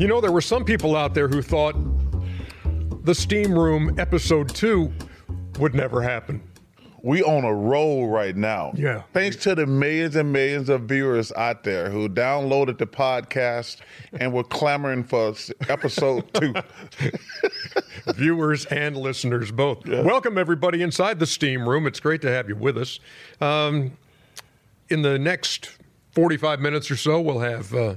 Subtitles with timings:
[0.00, 1.74] You know, there were some people out there who thought
[3.04, 4.90] the Steam Room episode two
[5.58, 6.42] would never happen.
[7.02, 8.72] We on a roll right now.
[8.74, 9.02] Yeah.
[9.12, 13.80] Thanks to the millions and millions of viewers out there who downloaded the podcast
[14.14, 15.34] and were clamoring for
[15.68, 16.54] episode two.
[18.14, 19.86] Viewers and listeners both.
[19.86, 21.86] Welcome, everybody, inside the Steam Room.
[21.86, 23.00] It's great to have you with us.
[23.42, 23.98] Um,
[24.88, 25.76] in the next
[26.12, 27.96] 45 minutes or so, we'll have uh,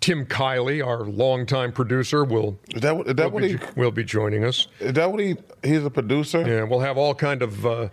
[0.00, 3.58] Tim Kiely, our longtime producer, will, Is that that will, be, he?
[3.76, 4.66] will be joining us.
[4.78, 5.36] Is that what he?
[5.62, 6.40] He's a producer.
[6.46, 7.88] Yeah, we'll have all kind of uh,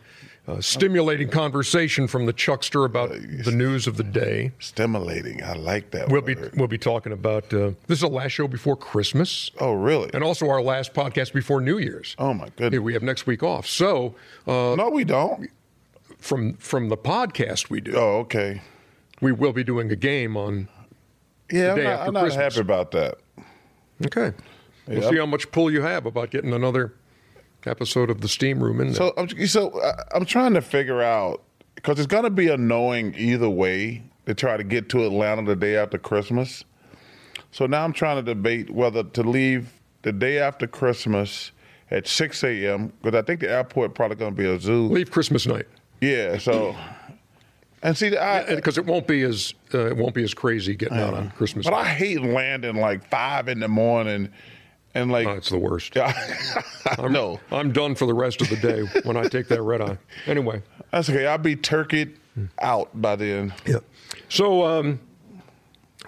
[0.47, 4.53] uh, stimulating conversation from the Chuckster about the news of the day.
[4.59, 5.44] Stimulating.
[5.44, 6.08] I like that.
[6.08, 9.73] We'll be we'll be talking about uh, this is the last show before Christmas, Oh,
[9.73, 10.09] really?
[10.13, 12.16] and also our last podcast before New Year's.
[12.17, 12.80] Oh my Here goodness.
[12.81, 13.67] we have next week off.
[13.67, 14.16] So
[14.47, 15.50] uh, no, we don't.
[16.19, 18.61] from from the podcast we do, Oh, okay.
[19.19, 20.69] we will be doing a game on.
[21.52, 23.16] Yeah, I'm day not, after I'm not happy about that.
[24.06, 24.34] Okay,
[24.88, 25.12] we'll Yep.
[25.12, 26.94] see how much pull you have about getting another
[27.66, 28.95] episode of the Steam Room in there.
[28.95, 31.44] So, I'm, so uh, I'm trying to figure out
[31.75, 35.56] because it's going to be annoying either way to try to get to Atlanta the
[35.56, 36.64] day after Christmas.
[37.52, 41.52] So now I'm trying to debate whether to leave the day after Christmas
[41.92, 42.92] at 6 a.m.
[43.02, 44.88] because I think the airport probably going to be a zoo.
[44.88, 45.66] Leave Christmas night
[46.02, 46.38] Yeah.
[46.38, 46.75] So,
[47.88, 50.98] and see, I, because it won't be as uh, it won't be as crazy getting
[50.98, 51.66] out on Christmas.
[51.66, 51.86] but night.
[51.86, 54.30] I hate landing like five in the morning
[54.94, 55.96] and like Oh, it's the worst.
[56.97, 57.40] no.
[57.52, 59.97] I'm done for the rest of the day when I take that red eye.
[60.26, 60.62] Anyway.
[60.92, 61.28] That's okay.
[61.28, 62.16] I'll be turkeyed
[62.62, 63.53] out by then.
[63.66, 63.80] Yeah.
[64.30, 65.00] So um,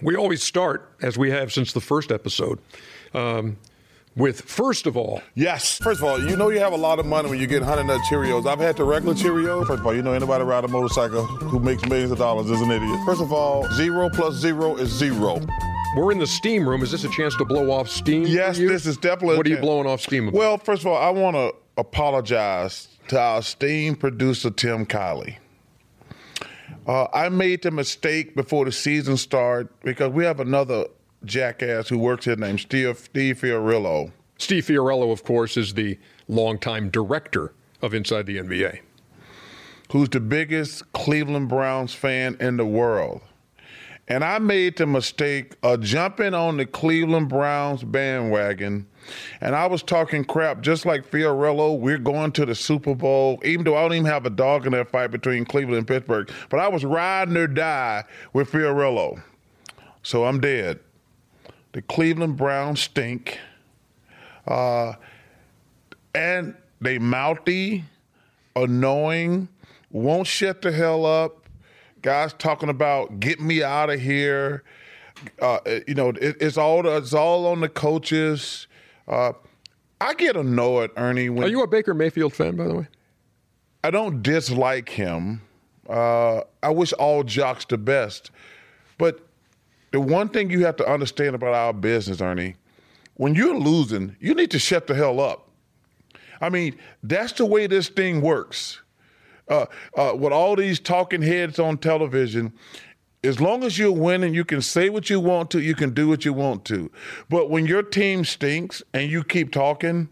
[0.01, 2.59] we always start, as we have since the first episode,
[3.13, 3.57] um,
[4.19, 5.77] with first of all, Yes.
[5.79, 7.83] First of all, you know you have a lot of money when you get Honey
[7.83, 8.45] Nut Cheerios.
[8.45, 9.65] I've had the regular Cheerios.
[9.65, 12.61] First of all, you know anybody ride a motorcycle who makes millions of dollars is
[12.61, 12.99] an idiot.
[13.05, 15.39] First of all, zero plus zero is zero.
[15.95, 16.83] we're in the steam room.
[16.83, 18.23] Is this a chance to blow off steam?
[18.27, 19.37] Yes, this is definitely.
[19.37, 20.37] What are you blowing off steam about?
[20.37, 25.37] Well, first of all, I want to apologize to our esteemed producer Tim Kiely.
[26.85, 30.85] Uh, I made the mistake before the season started because we have another
[31.25, 34.11] jackass who works here named Steve, Steve Fiorillo.
[34.37, 35.97] Steve Fiorello, of course, is the
[36.27, 38.79] longtime director of Inside the NBA.
[39.91, 43.21] who's the biggest Cleveland Browns fan in the world.
[44.07, 48.87] And I made the mistake of jumping on the Cleveland Browns bandwagon.
[49.39, 51.77] And I was talking crap just like Fiorello.
[51.79, 54.71] We're going to the Super Bowl, even though I don't even have a dog in
[54.71, 56.31] that fight between Cleveland and Pittsburgh.
[56.49, 58.03] But I was riding or die
[58.33, 59.21] with Fiorello.
[60.01, 60.79] So I'm dead.
[61.73, 63.39] The Cleveland Browns stink.
[64.47, 64.93] Uh,
[66.15, 67.83] and they mouthy,
[68.55, 69.47] annoying,
[69.91, 71.47] won't shut the hell up.
[72.01, 74.63] Guys talking about get me out of here.
[75.41, 78.67] Uh, you know, it, it's all it's all on the coaches.
[79.07, 79.33] Uh,
[79.99, 82.87] I get annoyed, Ernie, when Are you a Baker Mayfield fan, by the way?
[83.83, 85.41] I don't dislike him.
[85.89, 88.31] Uh, I wish all jocks the best.
[88.97, 89.19] But
[89.91, 92.55] the one thing you have to understand about our business, Ernie,
[93.15, 95.49] when you're losing, you need to shut the hell up.
[96.41, 98.81] I mean, that's the way this thing works.
[99.47, 99.65] Uh,
[99.97, 102.53] uh, with all these talking heads on television,
[103.23, 106.07] as long as you're winning, you can say what you want to, you can do
[106.07, 106.89] what you want to.
[107.27, 110.07] But when your team stinks and you keep talking,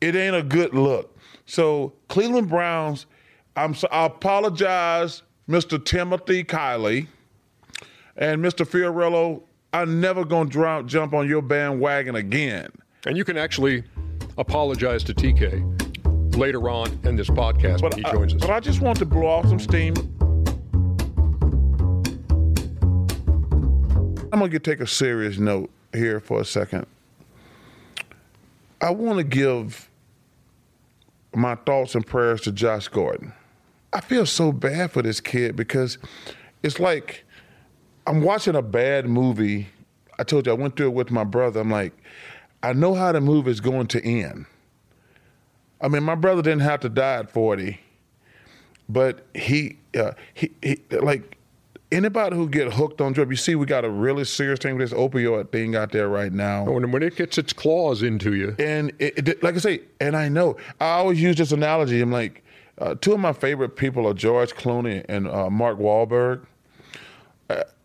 [0.00, 1.18] it ain't a good look.
[1.44, 3.06] So Cleveland Browns,
[3.56, 5.84] I'm so, I apologize, Mr.
[5.84, 7.08] Timothy Kiely
[8.16, 8.66] and Mr.
[8.66, 9.42] Fiorello.
[9.72, 12.70] I'm never gonna jump on your bandwagon again.
[13.06, 13.84] And you can actually
[14.36, 18.40] apologize to TK later on in this podcast when he I, joins us.
[18.40, 19.94] but I just want to blow off some steam.
[24.32, 26.86] I'm gonna take a serious note here for a second.
[28.80, 29.88] I want to give
[31.34, 33.32] my thoughts and prayers to Josh Gordon.
[33.92, 35.98] I feel so bad for this kid because
[36.62, 37.24] it's like
[38.06, 39.68] I'm watching a bad movie.
[40.18, 41.60] I told you I went through it with my brother.
[41.60, 41.92] I'm like,
[42.62, 44.46] I know how the movie is going to end.
[45.80, 47.80] I mean, my brother didn't have to die at 40,
[48.88, 51.36] but he, uh, he, he, like,
[51.90, 54.90] anybody who get hooked on drugs, you see, we got a really serious thing with
[54.90, 56.64] this opioid thing out there right now.
[56.64, 60.16] When, when it gets its claws into you, and it, it, like I say, and
[60.16, 62.00] I know I always use this analogy.
[62.00, 62.44] I'm like,
[62.78, 66.46] uh, two of my favorite people are George Clooney and uh, Mark Wahlberg.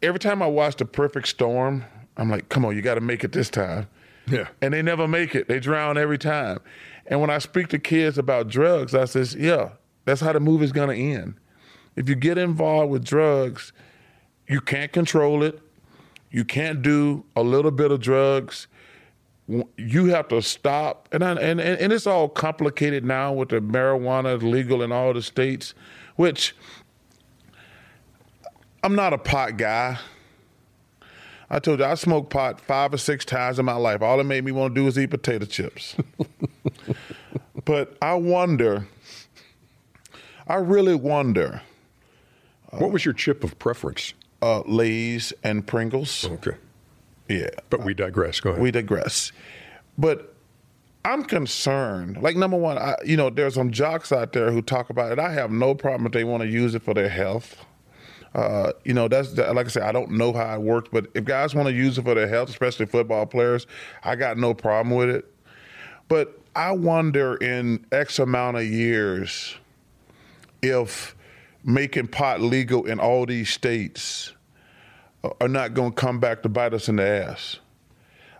[0.01, 1.83] Every time I watch The Perfect Storm,
[2.17, 3.87] I'm like, come on, you got to make it this time.
[4.27, 4.47] Yeah.
[4.61, 5.47] And they never make it.
[5.47, 6.59] They drown every time.
[7.05, 9.69] And when I speak to kids about drugs, I says, yeah,
[10.05, 11.35] that's how the movie's going to end.
[11.95, 13.71] If you get involved with drugs,
[14.47, 15.59] you can't control it.
[16.29, 18.67] You can't do a little bit of drugs.
[19.77, 21.07] You have to stop.
[21.11, 25.21] And, I, and, and it's all complicated now with the marijuana legal in all the
[25.21, 25.73] states,
[26.17, 26.53] which
[28.83, 29.97] I'm not a pot guy.
[31.49, 34.01] I told you I smoked pot five or six times in my life.
[34.01, 35.95] All it made me want to do is eat potato chips.
[37.65, 38.87] but I wonder,
[40.45, 41.61] I really wonder.
[42.71, 44.13] What was your chip of preference?
[44.41, 46.25] Uh, Lay's and Pringles.
[46.25, 46.57] Okay.
[47.29, 47.49] Yeah.
[47.69, 48.39] But we digress.
[48.39, 48.61] Go ahead.
[48.61, 49.31] We digress.
[49.97, 50.35] But
[51.05, 52.21] I'm concerned.
[52.21, 55.19] Like number one, I, you know, there's some jocks out there who talk about it.
[55.19, 57.65] I have no problem if they want to use it for their health.
[58.35, 61.25] Uh, you know, that's like I said, I don't know how it works, but if
[61.25, 63.67] guys want to use it for their health, especially football players,
[64.03, 65.25] I got no problem with it.
[66.07, 69.55] But I wonder in X amount of years
[70.61, 71.15] if
[71.63, 74.33] making pot legal in all these states
[75.41, 77.59] are not going to come back to bite us in the ass.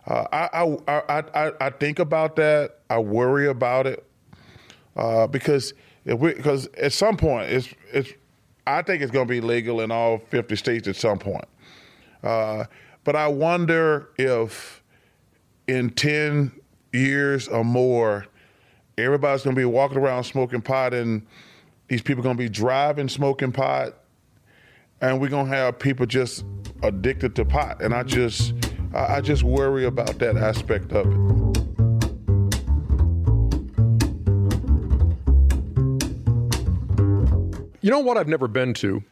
[0.06, 2.78] Uh, I, I, I, I, think about that.
[2.88, 4.06] I worry about it
[4.96, 5.74] uh, because
[6.06, 8.12] because at some point it's it's
[8.68, 11.46] I think it's going to be legal in all 50 states at some point.
[12.22, 12.64] Uh,
[13.02, 14.82] but I wonder if
[15.66, 16.52] in 10
[16.92, 18.26] years or more,
[18.98, 21.26] everybody's going to be walking around smoking pot and
[21.88, 23.94] these people are going to be driving smoking pot
[25.00, 26.44] and we're going to have people just
[26.82, 27.80] addicted to pot.
[27.80, 28.52] And I just,
[28.94, 31.37] I just worry about that aspect of it.
[37.80, 39.02] You know what I've never been to,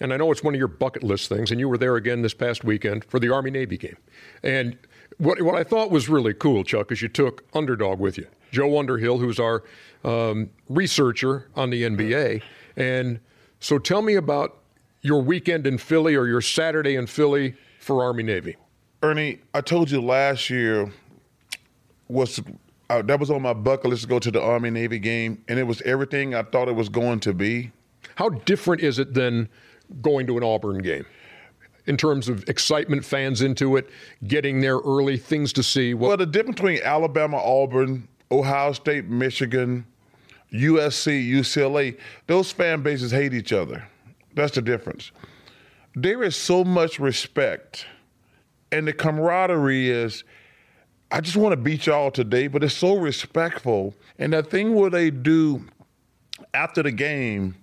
[0.00, 2.20] and I know it's one of your bucket list things, and you were there again
[2.22, 3.96] this past weekend for the Army Navy game.
[4.42, 4.76] And
[5.18, 8.26] what, what I thought was really cool, Chuck, is you took Underdog with you.
[8.52, 9.64] Joe Underhill, who's our
[10.04, 12.42] um, researcher on the NBA.
[12.76, 13.20] And
[13.58, 14.58] so tell me about
[15.00, 18.56] your weekend in Philly or your Saturday in Philly for Army Navy.
[19.02, 20.92] Ernie, I told you last year
[22.08, 22.40] was
[22.90, 25.58] uh, that was on my bucket list to go to the Army Navy game, and
[25.58, 27.72] it was everything I thought it was going to be.
[28.16, 29.48] How different is it than
[30.02, 31.04] going to an Auburn game?
[31.86, 33.90] In terms of excitement, fans into it,
[34.26, 35.92] getting there early, things to see.
[35.92, 39.84] What- well, the difference between Alabama, Auburn, Ohio State, Michigan,
[40.50, 41.96] USC, UCLA,
[42.26, 43.84] those fan bases hate each other.
[44.34, 45.10] That's the difference.
[45.94, 47.86] There is so much respect,
[48.72, 50.24] and the camaraderie is.
[51.10, 53.94] I just want to beat y'all today, but it's so respectful.
[54.18, 55.64] And that thing where they do
[56.52, 57.54] after the game,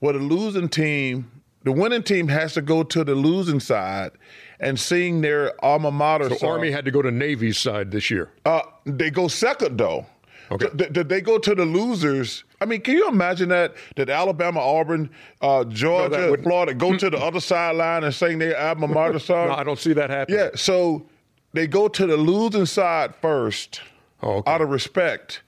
[0.00, 1.30] where the losing team,
[1.64, 4.12] the winning team has to go to the losing side
[4.60, 6.30] and sing their alma mater.
[6.30, 6.50] So song.
[6.50, 8.30] Army had to go to Navy's side this year.
[8.44, 10.06] Uh, they go second though.
[10.50, 10.68] Okay.
[10.76, 12.44] Did, did they go to the losers?
[12.60, 13.74] I mean, can you imagine that?
[13.96, 18.38] That Alabama, Auburn, uh, Georgia, no, would, Florida go to the other sideline and sing
[18.38, 19.48] their alma mater song?
[19.48, 20.38] no, I don't see that happening.
[20.38, 21.06] Yeah, so
[21.52, 23.80] they go to the losing side first,
[24.22, 24.50] oh, okay.
[24.50, 25.42] out of respect.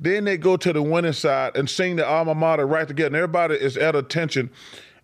[0.00, 3.08] Then they go to the winning side and sing the alma mater right together.
[3.08, 4.50] And everybody is at attention.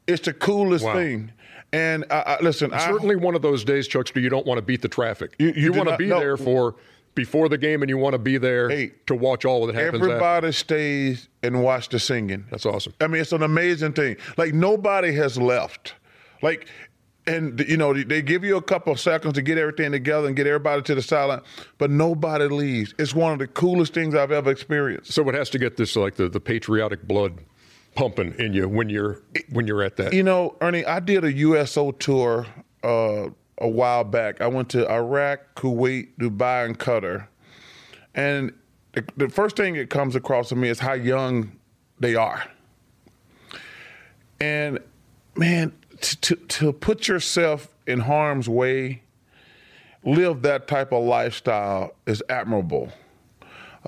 [0.07, 0.95] It's the coolest wow.
[0.95, 1.33] thing.
[1.73, 4.21] And I, I, listen, it's I, certainly one of those days, Chuckster.
[4.21, 5.37] You don't want to beat the traffic.
[5.39, 6.19] You, you, you want to be no.
[6.19, 6.75] there for
[7.15, 10.03] before the game, and you want to be there hey, to watch all that happens.
[10.03, 10.53] Everybody after.
[10.53, 12.45] stays and watch the singing.
[12.51, 12.95] That's awesome.
[13.01, 14.17] I mean, it's an amazing thing.
[14.37, 15.95] Like nobody has left.
[16.43, 16.67] Like,
[17.31, 20.37] and you know they give you a couple of seconds to get everything together and
[20.37, 21.43] get everybody to the sideline,
[21.79, 22.95] but nobody leaves.
[22.99, 25.13] It's one of the coolest things I've ever experienced.
[25.13, 27.39] So it has to get this like the, the patriotic blood
[27.95, 30.13] pumping in you when you're when you're at that.
[30.13, 32.47] You know, Ernie, I did a USO tour
[32.83, 34.41] uh, a while back.
[34.41, 37.29] I went to Iraq, Kuwait, Dubai, and Qatar,
[38.15, 38.53] and
[38.93, 41.53] the, the first thing that comes across to me is how young
[42.01, 42.43] they are.
[44.41, 44.81] And
[45.37, 49.03] man, to, to put yourself in harm's way,
[50.05, 52.91] live that type of lifestyle is admirable.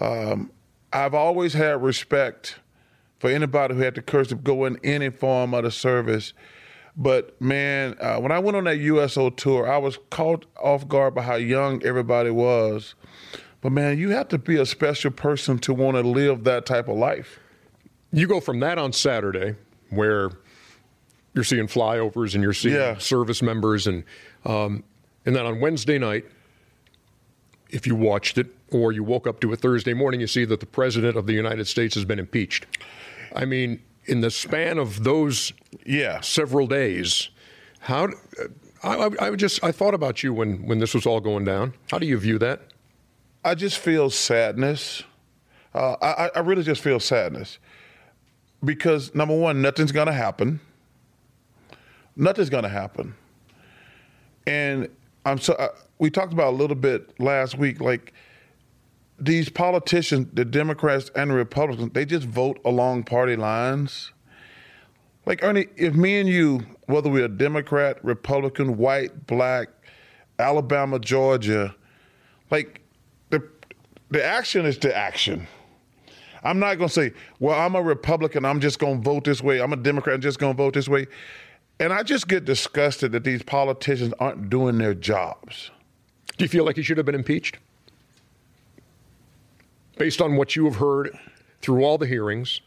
[0.01, 0.51] Um,
[0.93, 2.57] I've always had respect
[3.19, 6.33] for anybody who had the courage to go in any form of the service.
[6.97, 11.15] But man, uh, when I went on that USO tour, I was caught off guard
[11.15, 12.95] by how young everybody was.
[13.63, 16.89] But man, you have to be a special person to want to live that type
[16.89, 17.39] of life.
[18.13, 19.57] You go from that on Saturday,
[19.89, 20.33] where
[21.35, 22.99] you're seeing flyovers and you're seeing Yeah.
[22.99, 24.05] service members, and
[24.45, 24.85] um,
[25.25, 26.25] and then on Wednesday night,
[27.71, 30.61] if you watched it or you woke up to a Thursday morning, you see that
[30.61, 32.67] the president of the United States has been impeached.
[33.35, 35.53] I mean, in the span of those
[35.87, 36.21] Yeah.
[36.21, 37.31] several days,
[37.81, 38.09] how?
[38.83, 41.75] I, I, I just I thought about you when when this was all going down.
[41.91, 42.61] How do you view that?
[43.45, 45.03] I just feel sadness.
[45.75, 47.59] Uh, I, I really just feel sadness
[48.63, 50.61] because number one, nothing's going to happen.
[52.17, 53.15] Nothing's going to happen,
[54.47, 54.89] and
[55.25, 55.55] I'm so.
[55.55, 58.13] Uh, we talked about a little bit last week, like
[59.19, 64.13] these politicians, the Democrats and the Republicans, they just vote along party lines.
[65.27, 69.69] Like Ernie, if me and you, whether we're a Democrat, Republican, white, black,
[70.41, 71.75] Alabama, Georgia,
[72.51, 72.81] like
[73.31, 73.49] the
[74.11, 75.47] the action is the action.
[76.45, 79.61] I'm not to say, well, I'm a Republican, I'm just to vote this way.
[79.61, 81.07] I'm a Democrat, I'm just to vote this way.
[81.83, 85.73] And I just get disgusted that these politicians aren't doing their jobs.
[86.39, 87.59] Do you feel like he should have been impeached?
[89.99, 91.19] Based on what you have heard
[91.61, 92.61] through all the hearings,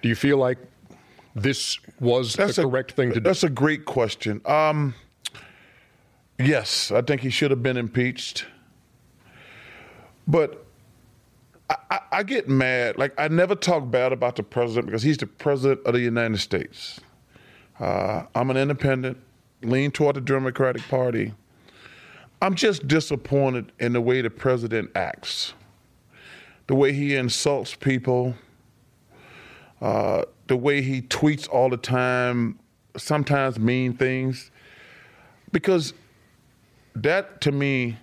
[0.00, 0.56] do you feel like
[1.34, 3.20] this was the correct thing to do?
[3.20, 4.40] That's a great question.
[4.46, 4.94] Um,
[6.38, 8.46] yes, I think he should have been impeached.
[10.26, 10.64] But
[11.68, 12.96] I, I, I get mad.
[12.96, 16.38] Like, I never talk bad about the president because he's the president of the United
[16.38, 16.98] States.
[17.78, 19.18] Uh, I'm an independent,
[19.62, 21.32] lean toward the Democratic Party.
[22.40, 25.54] I'm just disappointed in the way the president acts,
[26.66, 28.34] the way he insults people,
[29.80, 32.58] uh, the way he tweets all the time,
[32.96, 34.50] sometimes mean things.
[35.52, 35.94] Because
[36.94, 37.96] that to me,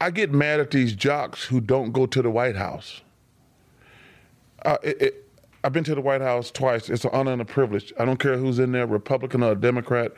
[0.00, 3.00] I get mad at these jocks who don't go to the White House.
[4.64, 5.25] Uh, it, it,
[5.66, 6.88] I've been to the White House twice.
[6.88, 7.92] It's an honor and a privilege.
[7.98, 10.12] I don't care who's in there, Republican or Democrat.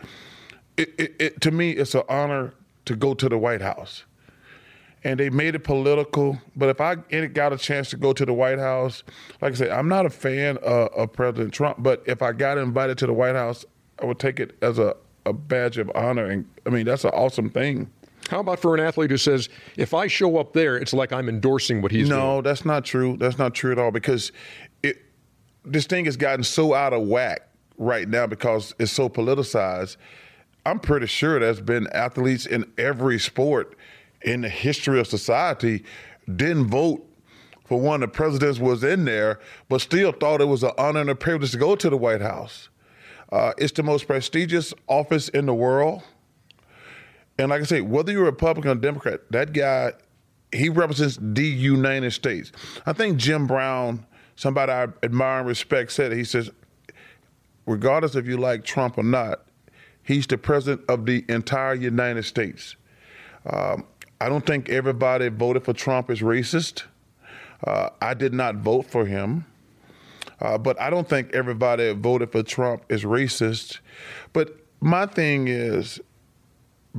[0.76, 2.52] It, it, it, to me, it's an honor
[2.84, 4.04] to go to the White House.
[5.04, 6.38] And they made it political.
[6.54, 6.96] But if I
[7.28, 9.04] got a chance to go to the White House,
[9.40, 11.78] like I said, I'm not a fan of, of President Trump.
[11.82, 13.64] But if I got invited to the White House,
[14.02, 16.26] I would take it as a, a badge of honor.
[16.26, 17.90] And I mean, that's an awesome thing.
[18.28, 21.30] How about for an athlete who says, if I show up there, it's like I'm
[21.30, 22.26] endorsing what he's no, doing?
[22.26, 23.16] No, that's not true.
[23.16, 24.32] That's not true at all because
[25.72, 29.96] this thing has gotten so out of whack right now because it's so politicized.
[30.66, 33.76] I'm pretty sure there's been athletes in every sport
[34.22, 35.84] in the history of society
[36.36, 37.04] didn't vote
[37.64, 41.00] for one of the presidents was in there, but still thought it was an honor
[41.00, 42.68] and a privilege to go to the White House.
[43.30, 46.02] Uh, it's the most prestigious office in the world.
[47.38, 49.92] And like I say, whether you're Republican or Democrat, that guy,
[50.50, 52.52] he represents the United States.
[52.86, 54.06] I think Jim Brown,
[54.38, 56.16] somebody I admire and respect, said it.
[56.16, 56.48] He says,
[57.66, 59.42] regardless if you like Trump or not,
[60.04, 62.76] he's the president of the entire United States.
[63.44, 63.84] Um,
[64.20, 66.84] I don't think everybody voted for Trump is racist.
[67.66, 69.44] Uh, I did not vote for him.
[70.40, 73.80] Uh, but I don't think everybody that voted for Trump is racist.
[74.32, 75.98] But my thing is,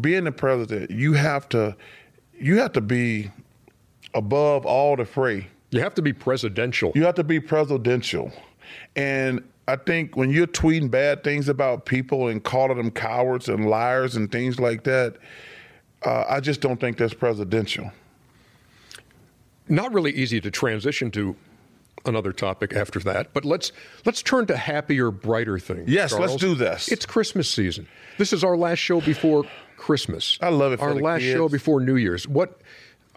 [0.01, 1.77] being the president, you have to,
[2.37, 3.31] you have to be
[4.13, 5.47] above all the fray.
[5.71, 6.91] You have to be presidential.
[6.95, 8.31] You have to be presidential,
[8.95, 13.69] and I think when you're tweeting bad things about people and calling them cowards and
[13.69, 15.17] liars and things like that,
[16.03, 17.91] uh, I just don't think that's presidential.
[19.67, 21.35] Not really easy to transition to
[22.05, 23.71] another topic after that, but let's
[24.05, 25.87] let's turn to happier, brighter things.
[25.87, 26.31] Yes, Charles.
[26.31, 26.87] let's do this.
[26.87, 27.87] It's Christmas season.
[28.17, 29.43] This is our last show before
[29.77, 30.39] Christmas.
[30.41, 31.33] I love it for our last kids.
[31.33, 32.27] show before New Year's.
[32.27, 32.59] What?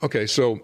[0.03, 0.61] Okay, so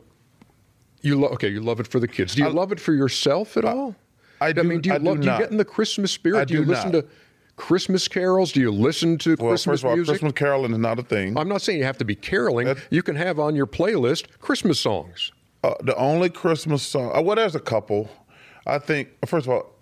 [1.03, 1.49] you lo- okay?
[1.49, 2.35] You love it for the kids.
[2.35, 3.95] Do you I- love it for yourself at all?
[4.41, 5.21] I do- mean, do you I do love?
[5.21, 6.41] Do you get in the Christmas spirit?
[6.41, 7.03] I do you do listen not.
[7.03, 7.09] to
[7.57, 8.53] Christmas carols?
[8.53, 10.13] Do you listen to Well, Christmas first of all, music?
[10.13, 11.37] Christmas caroling is not a thing.
[11.37, 12.67] I'm not saying you have to be caroling.
[12.67, 15.33] That- you can have on your playlist Christmas songs.
[15.65, 18.09] Uh, the only Christmas song, uh, well, there's a couple.
[18.65, 19.75] I think, first of all,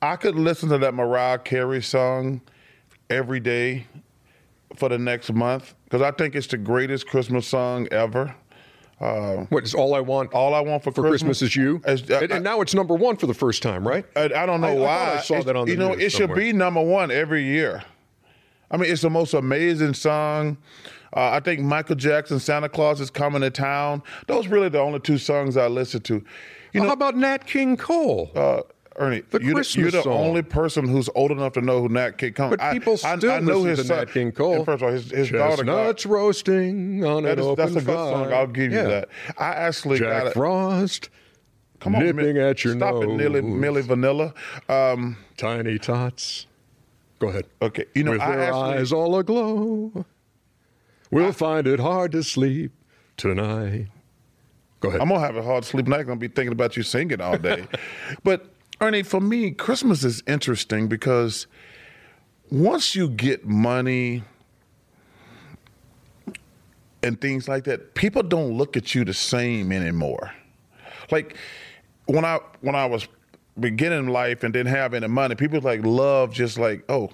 [0.00, 2.40] I could listen to that Mariah Carey song
[3.10, 3.86] every day
[4.76, 8.34] for the next month because I think it's the greatest Christmas song ever.
[9.00, 10.32] Uh, What is all I want?
[10.32, 11.80] all I want for, for Christmas, is you.
[11.86, 14.04] Is- uh, and, and now it's number one for the first time, right?
[14.16, 14.86] I, I don't know I- I why.
[15.06, 16.36] thought I saw that on the You know, it should somewhere.
[16.36, 17.84] be number one every year.
[18.70, 20.58] I mean, it's the most amazing song.
[21.16, 24.02] Uh, I think Michael Jackson, Santa Claus is coming to town.
[24.26, 26.22] Those really the only two songs I listen to.
[26.74, 28.30] You know, How about Nat King Cole?
[28.98, 29.48] Ernie, The you,
[29.82, 30.12] you're the song.
[30.12, 32.50] only person who's old enough to know who Nat King Cole.
[32.50, 34.64] But I- people I, still I, know listen his to son, Nat King Cole.
[34.64, 35.56] First of all, his, his daughter.
[35.64, 38.12] Chestnuts roasting on That an is, open that's a good fire.
[38.24, 38.32] song.
[38.32, 39.08] I'll give you that.
[39.38, 40.32] I actually Jack got it.
[40.34, 41.10] Frost.
[41.80, 43.04] Come on, nipping Mi- at your stop nose.
[43.04, 44.34] it, Millie, Milli Vanilli.
[44.68, 46.46] Um, Tiny tots.
[47.20, 47.46] Go ahead.
[47.62, 50.04] okay, you know, With I their actually, eyes all aglow.
[51.10, 52.72] We'll find it hard to sleep
[53.16, 53.86] tonight.
[54.80, 55.00] Go ahead.
[55.00, 56.00] I'm gonna have a hard sleep night.
[56.00, 57.66] I'm gonna be thinking about you singing all day.
[58.24, 58.46] but
[58.80, 61.48] Ernie, for me, Christmas is interesting because
[62.50, 64.22] once you get money
[67.02, 70.32] and things like that, people don't look at you the same anymore.
[71.10, 71.36] Like
[72.06, 73.08] when I when I was
[73.58, 77.10] beginning life and didn't have any money, people like love just like, oh,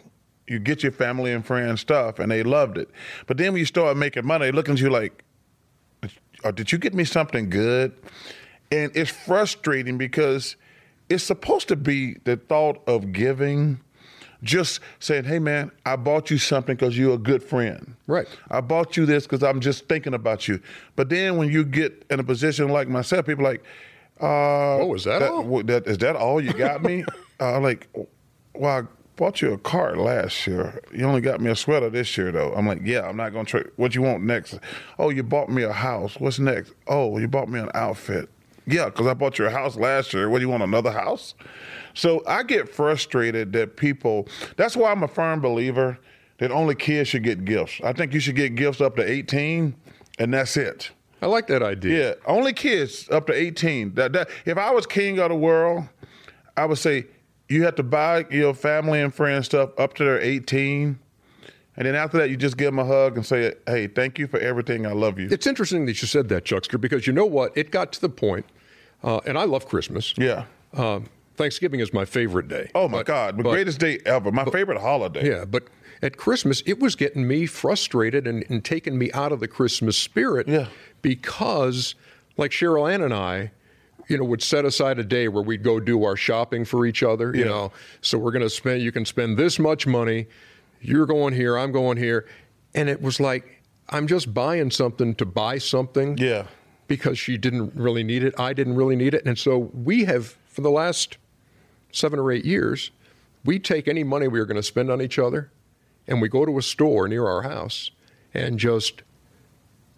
[0.47, 2.91] you get your family and friends stuff and they loved it.
[3.27, 5.25] But then when you start making money, they look at you like,
[6.43, 7.97] or did you get me something good?
[8.71, 10.57] And it's frustrating because
[11.09, 13.81] it's supposed to be the thought of giving,
[14.43, 17.95] just saying, hey man, I bought you something because you're a good friend.
[18.07, 18.27] Right.
[18.51, 20.61] I bought you this because I'm just thinking about you.
[20.97, 23.63] But then when you get in a position like myself, people like,
[24.21, 25.45] uh, Oh, is that all?
[25.45, 27.05] what- that- is that all you got me?
[27.41, 27.89] uh, like,
[28.55, 28.83] well, I
[29.17, 30.81] bought you a cart last year.
[30.93, 32.53] You only got me a sweater this year, though.
[32.55, 33.67] I'm like, yeah, I'm not going to trade.
[33.77, 34.59] What you want next?
[34.99, 36.17] Oh, you bought me a house.
[36.19, 36.73] What's next?
[36.87, 38.29] Oh, you bought me an outfit.
[38.67, 40.31] Yeah, because I bought your house last year.
[40.31, 41.35] What do you want, another house?
[41.95, 45.99] So I get frustrated that people, that's why I'm a firm believer
[46.39, 47.81] that only kids should get gifts.
[47.85, 49.75] I think you should get gifts up to 18,
[50.19, 50.91] and that's it.
[51.23, 52.09] I like that idea.
[52.09, 53.95] Yeah, only kids up to 18.
[53.95, 55.85] That, that if I was king of the world,
[56.57, 57.07] I would say
[57.49, 60.99] you have to buy your family and friends stuff up to their 18.
[61.77, 64.27] And then after that, you just give them a hug and say, hey, thank you
[64.29, 64.87] for everything.
[64.87, 65.29] I love you.
[65.31, 67.53] It's interesting that you said that, Chuckster, because you know what?
[67.57, 68.47] It got to the point,
[69.03, 70.15] uh, and I love Christmas.
[70.17, 70.45] yeah.
[70.75, 72.71] Um, Thanksgiving is my favorite day.
[72.77, 73.39] Oh, my But- God.
[73.39, 74.31] The but- greatest day ever.
[74.31, 75.29] My favorite holiday.
[75.29, 75.65] Yeah, but
[76.01, 79.97] at Christmas, it was getting me frustrated and, and taking me out of the Christmas
[79.97, 80.47] spirit.
[80.47, 80.67] Yeah.
[81.03, 81.95] Because,
[82.37, 83.51] like Cheryl Ann and I,
[84.09, 87.03] you know, would set aside a day where we'd go do our shopping for each
[87.03, 87.33] other.
[87.35, 87.49] You Yeah.
[87.51, 88.83] know, so we're going to spend.
[88.83, 90.27] You can spend this much money.
[90.85, 91.57] You're going here.
[91.59, 92.27] I'm going here,
[92.75, 96.19] and it was like I'm just buying something to buy something.
[96.19, 96.47] Yeah.
[96.87, 98.35] Because she didn't really need it.
[98.39, 101.17] I didn't really need it, and so we have for the last
[101.93, 102.91] seven or eight years,
[103.45, 105.51] we take any money we are going to spend on each other
[106.07, 107.91] and we go to a store near our house
[108.35, 109.03] and just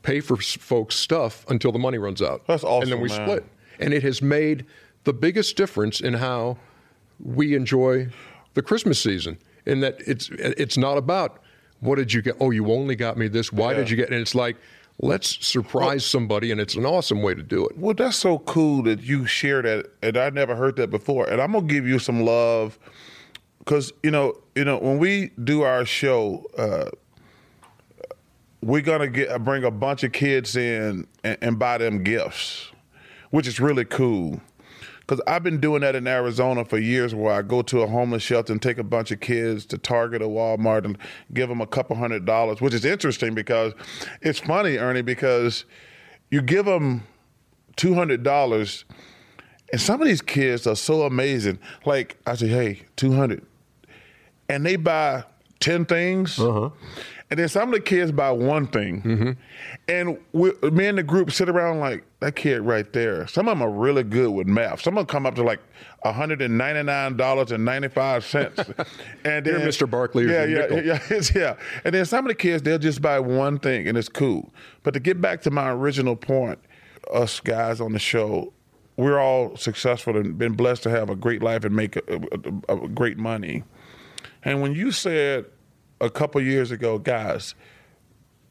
[0.03, 2.47] pay for folks' stuff until the money runs out.
[2.47, 3.27] That's awesome, And then we man.
[3.27, 3.45] split.
[3.81, 4.65] And it has made
[5.05, 6.59] the biggest difference in how
[7.19, 8.09] we enjoy
[8.55, 9.39] the Christmas season.
[9.67, 11.43] In that it's it's not about
[11.81, 12.37] what did you get?
[12.41, 13.53] Oh, you only got me this.
[13.53, 14.11] Why did you get?
[14.11, 14.57] And it's like
[15.01, 17.77] let's surprise somebody, and it's an awesome way to do it.
[17.77, 21.29] Well, that's so cool that you share that, and I never heard that before.
[21.29, 22.79] And I'm gonna give you some love,
[23.59, 26.91] because you know, you know, when we do our show, uh,
[28.63, 32.71] we're gonna get bring a bunch of kids in and, and buy them gifts,
[33.31, 34.41] which is really cool.
[35.07, 38.25] Because I've been doing that in Arizona for years, where I go to a homeless
[38.25, 40.99] shelter and take a bunch of kids to Target or Walmart and
[41.33, 43.73] give them a couple hundred dollars, which is interesting because
[44.21, 45.65] it's funny, Ernie, because
[46.31, 47.05] you give them
[47.77, 48.85] two hundred dollars,
[49.71, 51.61] and some of these kids are so amazing.
[51.85, 53.47] Like I say, hey, two hundred,
[54.49, 55.23] and they buy
[55.61, 56.71] ten things, uh-huh.
[57.29, 59.31] And then some of the kids buy one thing, mm-hmm.
[59.89, 63.27] and we, me and the group sit around like that kid right there.
[63.27, 64.81] Some of them are really good with math.
[64.81, 65.61] Some of them come up to like
[66.05, 68.59] hundred and ninety nine dollars and ninety five cents,
[69.25, 69.91] and You're Mr.
[69.91, 70.85] Barkley Yeah, yeah, nickel.
[70.85, 71.57] yeah, yeah.
[71.85, 74.53] And then some of the kids, they'll just buy one thing and it's cool.
[74.85, 76.61] But to get back to my original point,
[77.13, 78.53] us guys on the show,
[78.97, 82.03] we're all successful and been blessed to have a great life and make a,
[82.69, 83.65] a- a great money.
[84.45, 85.47] And when you said
[86.01, 87.55] a couple years ago, guys,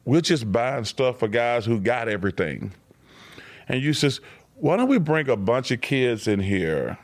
[0.04, 2.72] we're just buying stuff for guys who got everything.
[3.68, 4.22] And you says,
[4.56, 6.98] why don't we bring a bunch of kids in here?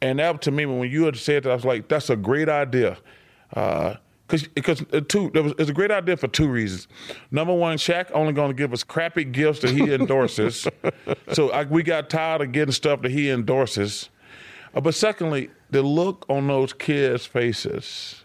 [0.00, 2.48] And that to me, when you had said that, I was like, that's a great
[2.48, 2.98] idea.
[3.54, 3.96] Uh,
[4.32, 6.88] Cause, because uh, two, it was, it's a great idea for two reasons.
[7.30, 10.66] Number one, Shaq only going to give us crappy gifts that he endorses,
[11.32, 14.08] so I, we got tired of getting stuff that he endorses.
[14.74, 18.21] Uh, but secondly, the look on those kids' faces,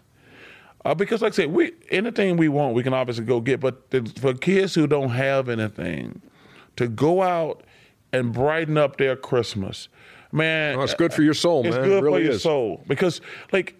[0.84, 3.60] uh, because like I said, we anything we want, we can obviously go get.
[3.60, 6.20] But the, for kids who don't have anything,
[6.76, 7.62] to go out
[8.12, 9.88] and brighten up their Christmas,
[10.32, 11.84] man, Oh, it's good for your soul, it's man.
[11.84, 12.42] good It really for your is.
[12.42, 13.20] soul because,
[13.52, 13.74] like,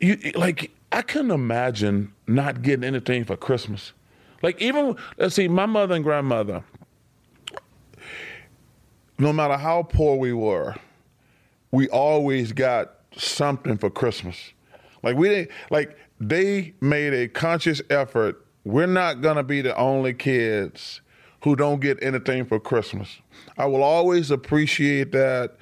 [0.00, 3.92] you like I couldn't imagine not getting anything for Christmas.
[4.42, 6.62] Like even let's see, my mother and grandmother,
[9.18, 10.74] no matter how poor we were,
[11.70, 14.52] we always got something for Christmas.
[15.06, 18.44] Like we didn't like they made a conscious effort.
[18.64, 21.00] We're not gonna be the only kids
[21.44, 23.20] who don't get anything for Christmas.
[23.56, 25.58] I will always appreciate that.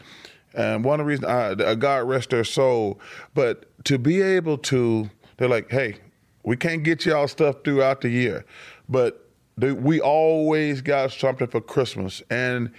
[0.55, 2.99] And one of the reasons, I, uh, God rest their soul,
[3.35, 5.97] but to be able to, they're like, hey,
[6.43, 8.47] we can't get y'all stuff throughout the year,
[8.89, 9.29] but
[9.59, 12.23] they, we always got something for Christmas.
[12.31, 12.71] And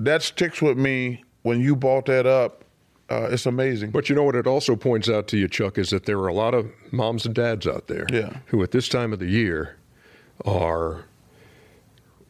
[0.00, 2.64] that sticks with me when you brought that up.
[3.10, 3.90] Uh, it's amazing.
[3.90, 6.28] But you know what it also points out to you, Chuck, is that there are
[6.28, 8.38] a lot of moms and dads out there yeah.
[8.46, 9.76] who at this time of the year
[10.44, 11.04] are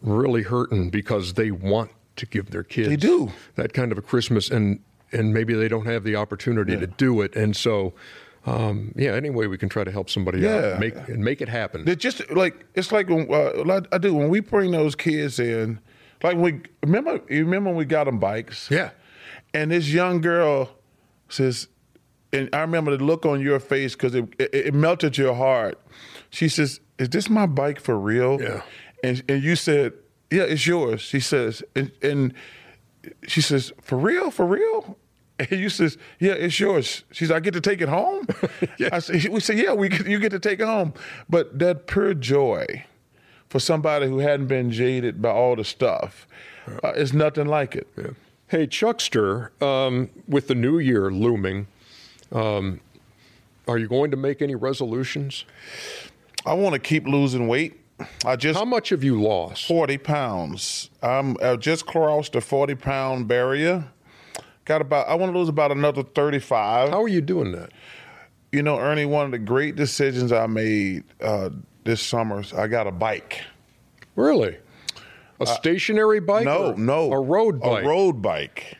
[0.00, 3.30] really hurting because they want to give their kids they do.
[3.56, 4.80] that kind of a Christmas and
[5.12, 6.80] and maybe they don't have the opportunity yeah.
[6.80, 7.34] to do it.
[7.34, 7.92] And so
[8.46, 10.72] um, yeah, any way we can try to help somebody yeah.
[10.72, 11.84] out, make and make it happen.
[11.84, 15.78] They just like it's like when, uh, I do when we bring those kids in.
[16.22, 18.70] Like we remember, you remember when we got them bikes?
[18.70, 18.90] Yeah.
[19.52, 20.70] And this young girl
[21.28, 21.68] says,
[22.32, 25.80] and I remember the look on your face because it, it, it, melted your heart.
[26.30, 28.62] She says, "Is this my bike for real?" Yeah.
[29.02, 29.94] And and you said,
[30.30, 32.34] "Yeah, it's yours." She says, and, and
[33.26, 34.30] she says, "For real?
[34.30, 34.96] For real?"
[35.40, 38.28] And you says, "Yeah, it's yours." She said, "I get to take it home."
[38.78, 38.90] yeah.
[38.92, 40.92] I said, "We said, yeah, we you get to take it home."
[41.30, 42.84] But that pure joy
[43.48, 46.28] for somebody who hadn't been jaded by all the stuff
[46.84, 47.88] uh, is nothing like it.
[47.96, 48.10] Yeah.
[48.50, 51.68] Hey, Chuckster, um, with the new year looming,
[52.32, 52.80] um,
[53.68, 55.44] are you going to make any resolutions?
[56.44, 57.78] I want to keep losing weight.
[58.24, 59.68] I just how much have you lost?
[59.68, 60.90] Forty pounds.
[61.00, 63.84] I'm I just crossed the forty pound barrier.
[64.64, 65.06] Got about.
[65.06, 66.88] I want to lose about another thirty five.
[66.88, 67.70] How are you doing that?
[68.50, 71.50] You know, Ernie, one of the great decisions I made uh,
[71.84, 73.42] this summer, I got a bike.
[74.16, 74.56] Really?
[75.40, 76.44] A uh, stationary bike?
[76.44, 77.12] No, no.
[77.12, 77.84] A road bike.
[77.84, 78.76] A road bike.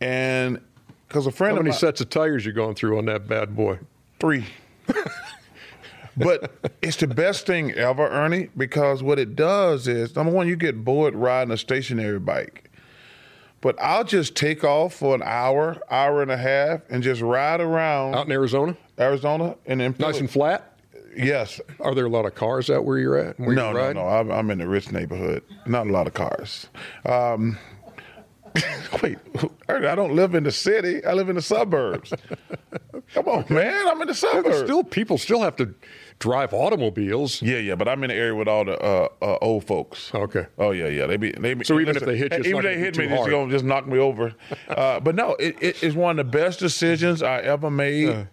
[0.00, 0.60] And
[1.06, 3.28] because a friend How of many mine, sets of tires you're going through on that
[3.28, 3.78] bad boy?
[4.18, 4.46] Three.
[6.16, 10.56] but it's the best thing ever, Ernie, because what it does is number one, you
[10.56, 12.70] get bored riding a stationary bike.
[13.60, 17.60] But I'll just take off for an hour, hour and a half, and just ride
[17.60, 18.74] around out in Arizona.
[18.98, 20.69] Arizona, and then nice and flat.
[21.16, 21.60] Yes.
[21.80, 23.38] Are there a lot of cars out where you're at?
[23.38, 24.08] Where no, no, no.
[24.08, 25.42] I'm, I'm, in the rich neighborhood.
[25.66, 26.68] Not a lot of cars.
[27.04, 27.58] Um,
[29.02, 29.18] wait,
[29.68, 31.04] I don't live in the city.
[31.04, 32.12] I live in the suburbs.
[33.14, 33.88] Come on, man.
[33.88, 34.58] I'm in the suburbs.
[34.58, 35.74] Still, people still have to
[36.18, 37.42] drive automobiles.
[37.42, 40.14] Yeah, yeah, but I'm in the area with all the uh, uh, old folks.
[40.14, 40.46] Okay.
[40.58, 41.06] Oh yeah, yeah.
[41.06, 41.64] They be they be.
[41.64, 43.86] So even listen, if they hit you, even they hit me, they're gonna just knock
[43.86, 44.34] me over.
[44.68, 48.28] uh, but no, it, it, it's one of the best decisions I ever made.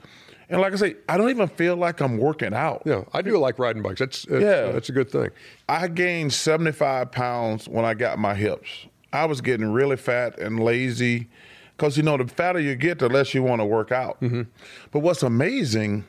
[0.50, 2.84] And like I say, I don't even feel like I'm working out.
[2.86, 4.00] Yeah, I do like riding bikes.
[4.00, 5.30] That's, that's yeah, that's a good thing.
[5.68, 8.88] I gained 75 pounds when I got my hips.
[9.12, 11.28] I was getting really fat and lazy
[11.76, 14.20] because you know the fatter you get, the less you want to work out.
[14.22, 14.44] Mm-hmm.
[14.92, 16.06] But what's amazing,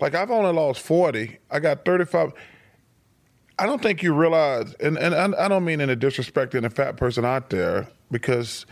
[0.00, 1.38] like I've only lost 40.
[1.50, 2.32] I got 35.
[3.58, 6.96] I don't think you realize, and, and I don't mean in a disrespecting a fat
[6.96, 8.66] person out there because,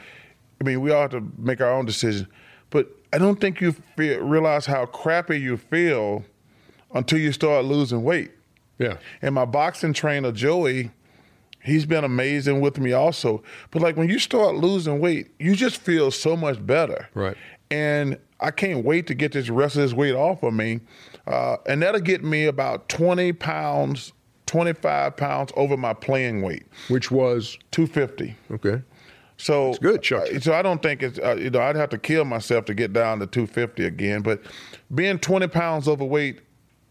[0.60, 2.26] I mean, we all have to make our own decision.
[2.70, 6.24] But I don't think you feel, realize how crappy you feel
[6.94, 8.30] until you start losing weight.
[8.78, 8.96] Yeah.
[9.20, 10.90] And my boxing trainer, Joey,
[11.62, 13.42] he's been amazing with me also.
[13.70, 17.08] But like when you start losing weight, you just feel so much better.
[17.14, 17.36] Right.
[17.70, 20.80] And I can't wait to get this rest of this weight off of me.
[21.26, 24.12] Uh, and that'll get me about 20 pounds,
[24.46, 26.64] 25 pounds over my playing weight.
[26.88, 27.58] Which was?
[27.70, 28.34] 250.
[28.50, 28.82] Okay.
[29.40, 30.28] So it's good, Chuck.
[30.30, 32.74] Uh, so I don't think it's uh, you know I'd have to kill myself to
[32.74, 34.20] get down to 250 again.
[34.20, 34.42] But
[34.94, 36.40] being 20 pounds overweight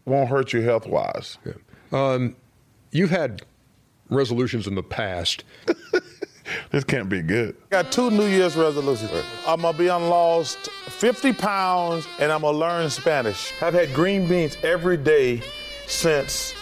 [0.04, 1.38] won't hurt you health wise.
[1.46, 1.52] Yeah.
[1.92, 2.34] Um,
[2.90, 3.42] you've had
[4.08, 5.44] resolutions in the past.
[6.72, 7.56] this can't be good.
[7.70, 9.12] I got two New Year's resolutions.
[9.46, 13.52] I'm gonna be unlost 50 pounds and I'm gonna learn Spanish.
[13.62, 15.40] I've had green beans every day
[15.86, 16.54] since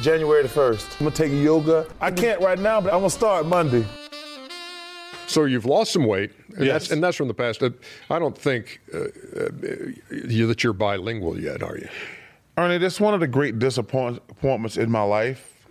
[0.00, 1.00] January the 1st.
[1.00, 1.86] I'm gonna take yoga.
[2.00, 3.86] I can't right now, but I'm gonna start Monday.
[5.36, 6.72] So you've lost some weight, and, yes.
[6.84, 7.62] that's, and that's from the past.
[8.08, 9.48] I don't think uh, uh,
[10.10, 11.90] you, that you're bilingual yet, are you?
[12.56, 15.68] Ernie, that's one of the great disappointments in my life.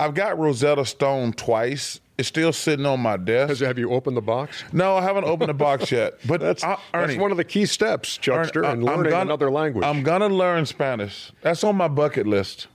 [0.00, 2.00] I've got Rosetta Stone twice.
[2.18, 3.50] It's still sitting on my desk.
[3.50, 4.64] Has, have you opened the box?
[4.72, 6.14] No, I haven't opened the box yet.
[6.26, 9.26] But that's, I, Ernie, that's one of the key steps, Chuckster, Ernie, in learning gonna,
[9.26, 9.84] another language.
[9.84, 11.30] I'm gonna learn Spanish.
[11.42, 12.66] That's on my bucket list.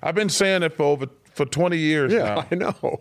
[0.00, 2.46] I've been saying it for over for 20 years yeah, now.
[2.52, 3.00] I know.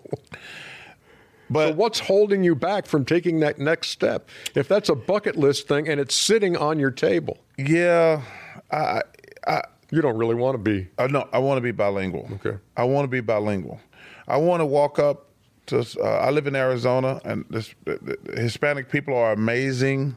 [1.50, 4.30] But so what's holding you back from taking that next step?
[4.56, 7.38] If that's a bucket list thing and it's sitting on your table.
[7.58, 8.24] Yeah,
[8.72, 9.02] I,
[9.48, 10.88] I you don't really want to be.
[10.98, 12.28] I know I want to be bilingual.
[12.34, 12.58] Okay.
[12.76, 13.80] I want to be bilingual.
[14.28, 15.30] I want to walk up
[15.68, 15.86] to.
[16.00, 20.16] Uh, I live in Arizona, and this, the, the Hispanic people are amazing.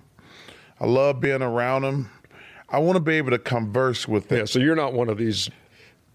[0.81, 2.11] I love being around them.
[2.71, 4.41] I want to be able to converse with them.
[4.41, 5.51] Yeah, so you're not one of these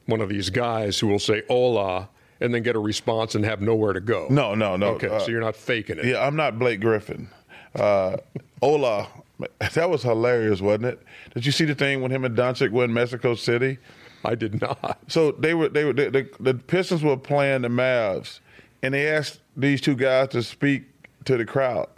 [0.06, 3.62] one of these guys who will say hola and then get a response and have
[3.62, 4.28] nowhere to go.
[4.30, 4.90] No, no, no.
[4.96, 6.06] Okay, Uh, so you're not faking it.
[6.06, 7.30] Yeah, I'm not Blake Griffin.
[7.76, 8.18] Uh,
[8.62, 9.08] Ola,
[9.74, 11.02] that was hilarious, wasn't it?
[11.34, 13.78] Did you see the thing when him and Doncic were in Mexico City?
[14.26, 15.00] I did not.
[15.08, 18.40] So they were they were they, the, the Pistons were playing the Mavs,
[18.82, 20.84] and they asked these two guys to speak
[21.26, 21.90] to the crowd.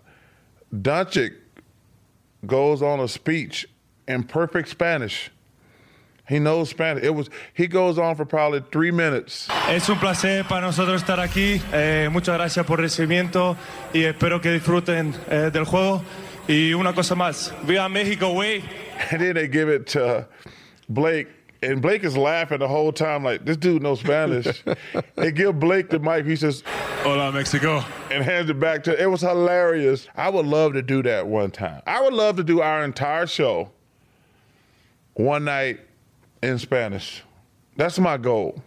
[0.73, 1.33] Doncic
[2.47, 3.67] goes on a speech
[4.07, 5.29] in perfect Spanish.
[6.27, 7.03] He knows Spanish.
[7.03, 9.47] It was he goes on for probably three minutes.
[9.69, 11.61] Es un placer para nosotros estar aquí.
[11.71, 13.55] Eh, muchas gracias por el recibimiento
[13.93, 16.03] y espero que disfruten eh, del juego.
[16.47, 18.63] Y una cosa más, viva México, güey.
[19.11, 20.27] And then they give it to
[20.87, 21.27] Blake,
[21.61, 24.63] and Blake is laughing the whole time, like this dude knows Spanish.
[25.15, 26.25] they give Blake the mic.
[26.25, 26.63] He says,
[27.03, 27.83] Hola, México.
[28.11, 28.99] and hands it back to.
[28.99, 30.07] It was hilarious.
[30.15, 31.81] I would love to do that one time.
[31.85, 33.71] I would love to do our entire show
[35.13, 35.79] one night
[36.45, 37.23] in Spanish.
[37.75, 38.61] That's my goal.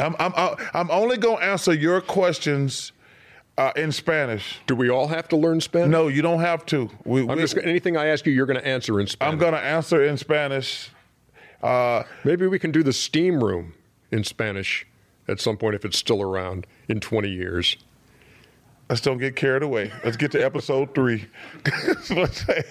[0.00, 0.32] I'm I'm
[0.72, 2.92] I'm only gonna answer your questions
[3.58, 4.58] uh, in Spanish.
[4.66, 5.90] Do we all have to learn Spanish?
[5.90, 6.90] No, you don't have to.
[7.04, 9.32] We, I'm we- just anything I ask you, you're going to answer in Spanish.
[9.32, 10.90] I'm gonna answer in Spanish.
[11.62, 13.74] Uh, Maybe we can do the steam room
[14.10, 14.86] in Spanish
[15.28, 17.76] at some point if it's still around in 20 years.
[18.88, 19.90] Let's don't get carried away.
[20.04, 21.26] Let's get to episode three.
[22.10, 22.62] let's, hey,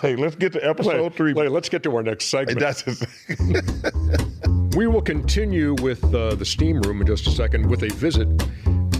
[0.00, 1.32] hey, let's get to episode Wait, three.
[1.34, 2.62] wait, let's get to our next segment.
[4.74, 8.26] We will continue with uh, the steam room in just a second with a visit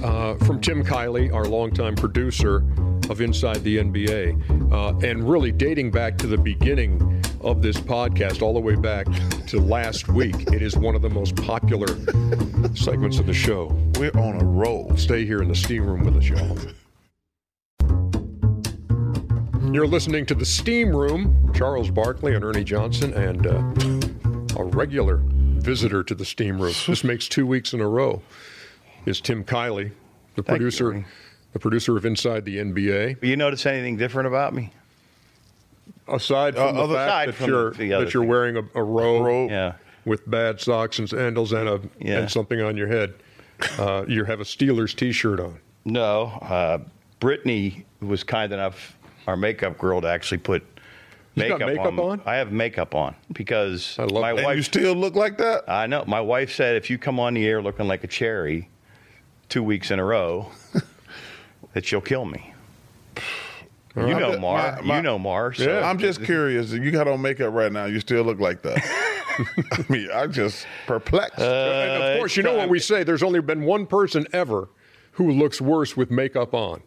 [0.05, 2.57] uh, from Tim Kiely, our longtime producer
[3.09, 8.43] of Inside the NBA, uh, and really dating back to the beginning of this podcast,
[8.43, 9.07] all the way back
[9.47, 10.53] to last week.
[10.53, 11.89] It is one of the most popular
[12.75, 13.69] segments of the show.
[14.03, 14.97] We're on a roll.
[14.97, 16.59] Stay here in the steam room with us, y'all.
[19.73, 21.53] You're listening to the Steam Room.
[21.55, 26.75] Charles Barkley and Ernie Johnson, and uh, a regular visitor to the Steam Room.
[26.89, 28.21] This makes two weeks in a row.
[29.07, 29.93] Is Tim Kiely,
[30.35, 31.05] the Thank you, producer, Ernie.
[31.53, 33.23] the producer of Inside the NBA.
[33.23, 34.73] You notice anything different about me?
[36.09, 39.51] Aside from Uh, the fact that you're the that you're wearing a, a robe, robe.
[39.53, 39.75] Yeah.
[40.05, 42.19] with bad socks and sandals and a Yeah.
[42.19, 43.15] and something on your head,
[43.79, 45.59] uh, you have a Steelers T-shirt on.
[45.85, 46.25] No.
[46.43, 46.79] Uh,
[47.21, 48.97] Brittany was kind enough,
[49.27, 50.65] our makeup girl, to actually put
[51.37, 52.21] makeup, makeup on?
[52.27, 54.39] I have makeup on because I love my that.
[54.39, 54.57] And wife.
[54.57, 55.69] you still look like that?
[55.69, 56.05] I know.
[56.07, 58.69] My wife said if you come on the air looking like a cherry
[59.49, 60.51] two weeks in a row,
[61.75, 62.53] that she'll kill me.
[63.95, 64.77] You know Mar.
[64.77, 65.53] my- my- you know Mar.
[65.53, 65.89] So Yeah.
[65.89, 66.71] I'm just curious.
[66.73, 67.85] You got on makeup right now.
[67.85, 68.79] You still look like that.
[69.73, 71.39] I mean, I'm just perplexed.
[71.41, 73.03] and of course, you know what we say.
[73.05, 74.69] There's only been one person ever
[75.13, 76.83] who looks worse with makeup on.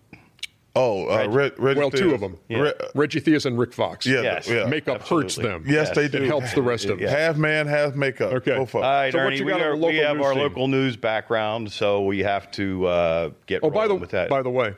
[0.76, 4.06] oh, uh, Reg, Reggie Well, two of them: Re- Reggie Theus and Rick Fox.
[4.06, 4.48] yeah, Yes.
[4.50, 4.66] yeah.
[4.66, 5.64] makeup hurts them.
[5.68, 6.24] yes, they do.
[6.24, 7.08] It helps the rest of them.
[7.08, 8.34] Half man, half makeup.
[8.34, 8.56] Okay.
[8.56, 8.68] Go.
[8.74, 10.42] All right, So what Ernie, you we, got on are, we have our team?
[10.42, 14.30] local news background, so we have to uh, get Oh, by the rolling with that.
[14.30, 14.74] by the way,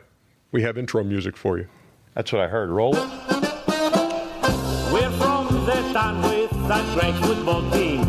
[0.52, 1.68] we have intro music for you.
[2.16, 2.70] That's what I heard.
[2.70, 3.04] Roll it.
[6.68, 8.02] We're from the town with a great football team.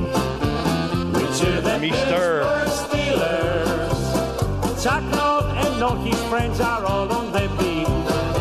[1.13, 2.65] We cheer the me stir.
[2.69, 4.83] Steelers.
[4.83, 7.87] Chuck Noll and all his friends are all on the beam.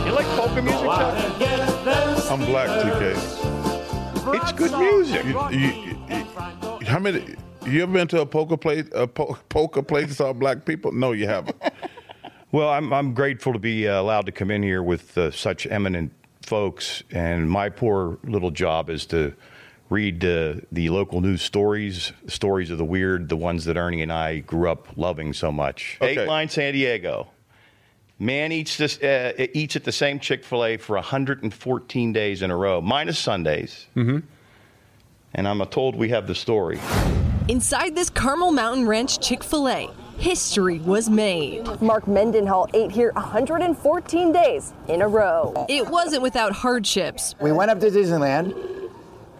[0.05, 3.15] You like polka music, Go out and get them I'm black, TK.
[4.35, 5.25] It's good music.
[5.25, 5.71] You, you,
[6.09, 6.25] you-
[6.87, 7.35] how many?
[7.65, 8.85] You ever been to a poker place?
[8.93, 10.91] A po- poker place that saw black people?
[10.93, 11.55] No, you haven't.
[12.53, 15.67] Well, I'm, I'm grateful to be uh, allowed to come in here with uh, such
[15.67, 19.33] eminent folks, and my poor little job is to
[19.89, 24.11] read uh, the local news stories, stories of the weird, the ones that Ernie and
[24.11, 25.97] I grew up loving so much.
[26.01, 26.21] Okay.
[26.21, 27.27] Eight Line San Diego.
[28.19, 32.49] Man eats this uh, eats at the same Chick Fil A for 114 days in
[32.49, 33.85] a row, minus Sundays.
[33.95, 34.19] Mm-hmm.
[35.35, 36.79] And I'm told we have the story.
[37.47, 41.65] Inside this Carmel Mountain Ranch Chick fil A, history was made.
[41.79, 45.65] Mark Mendenhall ate here 114 days in a row.
[45.69, 47.35] It wasn't without hardships.
[47.39, 48.76] We went up to Disneyland,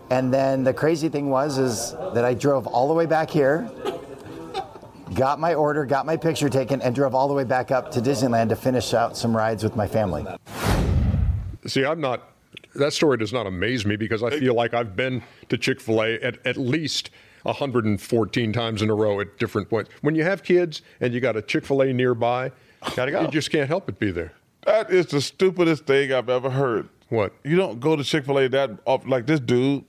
[0.10, 3.70] and then the crazy thing was is that I drove all the way back here,
[5.14, 8.00] got my order, got my picture taken, and drove all the way back up to
[8.02, 10.26] Disneyland to finish out some rides with my family.
[11.66, 12.32] See, I'm not.
[12.76, 16.02] That story does not amaze me because I feel like I've been to Chick Fil
[16.04, 17.10] A at at least
[17.44, 19.90] 114 times in a row at different points.
[20.02, 22.52] When you have kids and you got a Chick Fil A nearby,
[22.96, 23.22] Gotta go.
[23.22, 24.32] you just can't help but be there.
[24.66, 26.88] that is the stupidest thing I've ever heard.
[27.10, 27.34] What?
[27.44, 29.86] You don't go to Chick Fil A that off like this dude.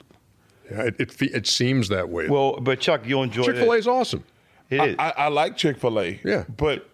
[0.70, 2.28] Yeah, It it, it seems that way.
[2.28, 3.46] Well, but Chuck, you'll enjoy it.
[3.46, 4.24] Chick Fil A is awesome.
[4.70, 4.96] It is.
[4.98, 6.20] I, I, I like Chick Fil A.
[6.24, 6.44] Yeah.
[6.56, 6.88] but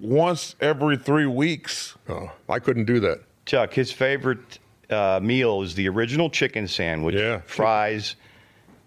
[0.00, 1.96] once every three weeks.
[2.08, 3.20] Oh, I couldn't do that.
[3.46, 4.58] Chuck, his favorite
[4.90, 7.40] uh, meal is the original chicken sandwich, Yeah.
[7.46, 8.16] fries,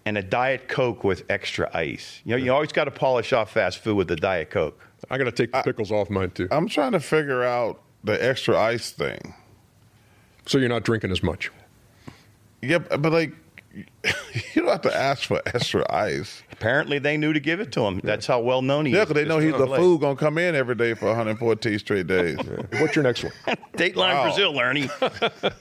[0.06, 2.22] and a Diet Coke with extra ice.
[2.24, 4.80] You know, you always got to polish off fast food with a Diet Coke.
[5.10, 6.48] I got to take the pickles off mine too.
[6.52, 9.34] I'm trying to figure out the extra ice thing.
[10.46, 11.52] So you're not drinking as much.
[12.62, 13.34] Yeah, but like,
[14.54, 16.42] you don't have to ask for extra ice.
[16.52, 18.00] Apparently, they knew to give it to him.
[18.04, 19.08] That's how well known he Yeah, is.
[19.10, 19.78] because they know he's the Chick-fil-A.
[19.78, 22.38] food gonna come in every day for 114 straight days.
[22.80, 23.34] What's your next one?
[23.78, 24.24] Dateline Wow.
[24.24, 24.90] Brazil, Ernie.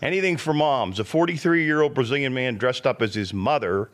[0.03, 0.99] Anything for moms.
[1.01, 3.91] A 43 year old Brazilian man dressed up as his mother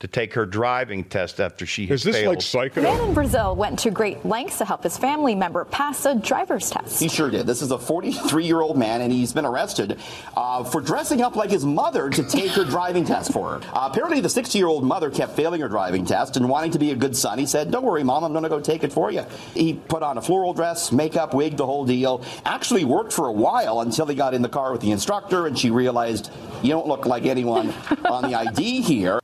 [0.00, 2.36] to take her driving test after she Is this failed.
[2.36, 2.82] like Psycho?
[2.82, 6.70] Man in Brazil went to great lengths to help his family member pass a driver's
[6.70, 7.00] test.
[7.00, 7.46] He sure did.
[7.46, 9.98] This is a 43 year old man, and he's been arrested
[10.36, 13.60] uh, for dressing up like his mother to take her driving test for her.
[13.74, 16.78] Uh, apparently, the 60 year old mother kept failing her driving test and wanting to
[16.78, 17.38] be a good son.
[17.38, 19.24] He said, Don't worry, mom, I'm going to go take it for you.
[19.54, 22.22] He put on a floral dress, makeup, wig, the whole deal.
[22.44, 25.58] Actually worked for a while until he got in the car with the instructor, and
[25.58, 26.30] she realized,
[26.62, 29.18] You don't look like anyone on the ID here.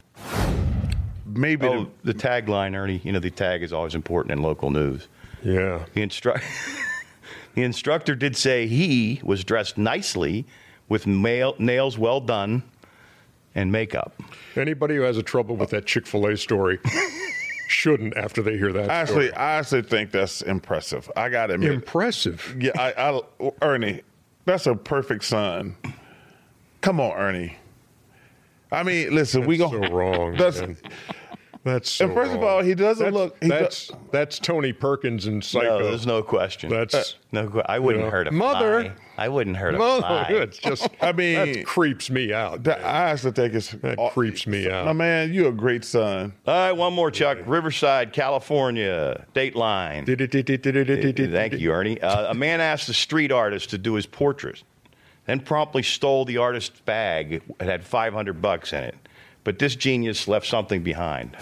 [1.37, 3.01] Maybe Oh, the tagline, Ernie.
[3.05, 5.09] You know, the tag is always important in local news.
[5.43, 5.85] Yeah.
[5.95, 6.43] The, instru-
[7.55, 10.47] the instructor did say he was dressed nicely
[10.89, 12.63] with mail- nails well done
[13.55, 14.21] and makeup.
[14.57, 16.79] Anybody who has a trouble with that Chick Fil A story
[17.69, 18.91] shouldn't after they hear that.
[18.91, 19.39] Actually, story.
[19.39, 21.11] I actually think that's impressive.
[21.17, 21.73] I got to admit.
[21.73, 22.57] impressive.
[22.59, 24.03] yeah, I, I, Ernie,
[24.45, 25.77] that's a perfect son.
[26.81, 27.57] Come on, Ernie.
[28.73, 30.37] I mean, listen, we That's go so wrong.
[30.37, 30.77] That's, man.
[31.65, 33.37] That's so and first of all, he doesn't That's- look.
[33.43, 35.79] He that's do- that's Tony Perkins in Psycho.
[35.79, 36.69] No, there's no question.
[36.69, 37.49] That's no.
[37.49, 38.83] que- I wouldn't you know, hurt a mother.
[38.83, 38.93] fly.
[39.17, 40.27] I wouldn't hurt a no, fly.
[40.29, 40.87] it's just.
[41.01, 42.65] I mean, that creeps me out.
[42.65, 44.85] that, I actually think it's That creeps me out.
[44.85, 46.35] My man, you're a great son.
[46.47, 47.39] All right, one more, Chuck.
[47.47, 50.05] Riverside, California, Dateline.
[51.33, 52.01] Thank you, Ernie.
[52.01, 54.63] Uh, a man asked a street artist to do his portrait,
[55.25, 57.43] then promptly stole the artist's bag.
[57.59, 58.97] It had 500 bucks in it.
[59.45, 61.37] But this genius left something behind.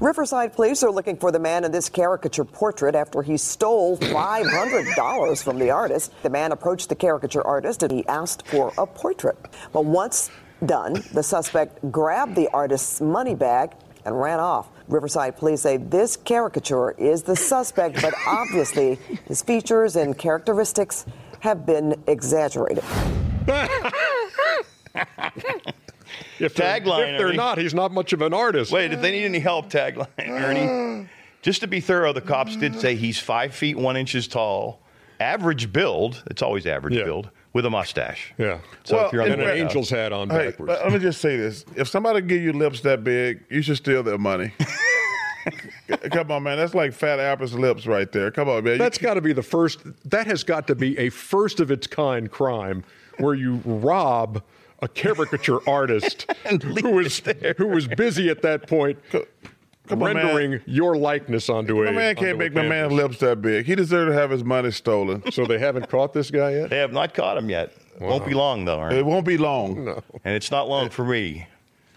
[0.00, 5.42] Riverside police are looking for the man in this caricature portrait after he stole $500
[5.42, 6.12] from the artist.
[6.22, 9.36] The man approached the caricature artist and he asked for a portrait.
[9.72, 10.30] But once
[10.64, 13.72] done, the suspect grabbed the artist's money bag
[14.06, 14.68] and ran off.
[14.88, 21.04] Riverside police say this caricature is the suspect, but obviously his features and characteristics
[21.40, 22.84] have been exaggerated.
[26.40, 27.36] If they're, Tagline, if they're Ernie.
[27.36, 28.72] not, he's not much of an artist.
[28.72, 31.08] Wait, if they need any help, tagline, Ernie.
[31.42, 34.80] Just to be thorough, the cops did say he's five feet one inches tall,
[35.20, 36.22] average build.
[36.30, 37.04] It's always average Yeah.
[37.04, 38.32] build with a mustache.
[38.38, 38.58] Yeah.
[38.84, 40.68] So Well, if you're on and an angel's hat on Hey, backwards.
[40.68, 43.76] let let me just say this: if somebody give you lips that big, you should
[43.76, 44.52] steal their money.
[46.12, 46.58] Come on, man.
[46.58, 48.30] That's like Fat Albert's lips right there.
[48.30, 48.78] Come on, man.
[48.78, 49.80] That's got to be the first.
[50.10, 52.84] That has got to be a first of its kind crime
[53.18, 54.42] where you rob
[54.82, 56.30] a caricature artist
[56.62, 57.22] who was
[57.56, 58.98] who was busy at that point
[59.86, 61.86] come on, rendering your likeness onto a.
[61.86, 63.66] My man can't make my man's lips that big.
[63.66, 65.30] He deserves to have his money stolen.
[65.32, 66.70] So they haven't caught this guy yet.
[66.70, 67.72] They have not caught him yet.
[68.00, 68.96] Won't be long though, Ernie.
[68.96, 70.02] It won't be long.
[70.24, 71.46] and it's not long for me.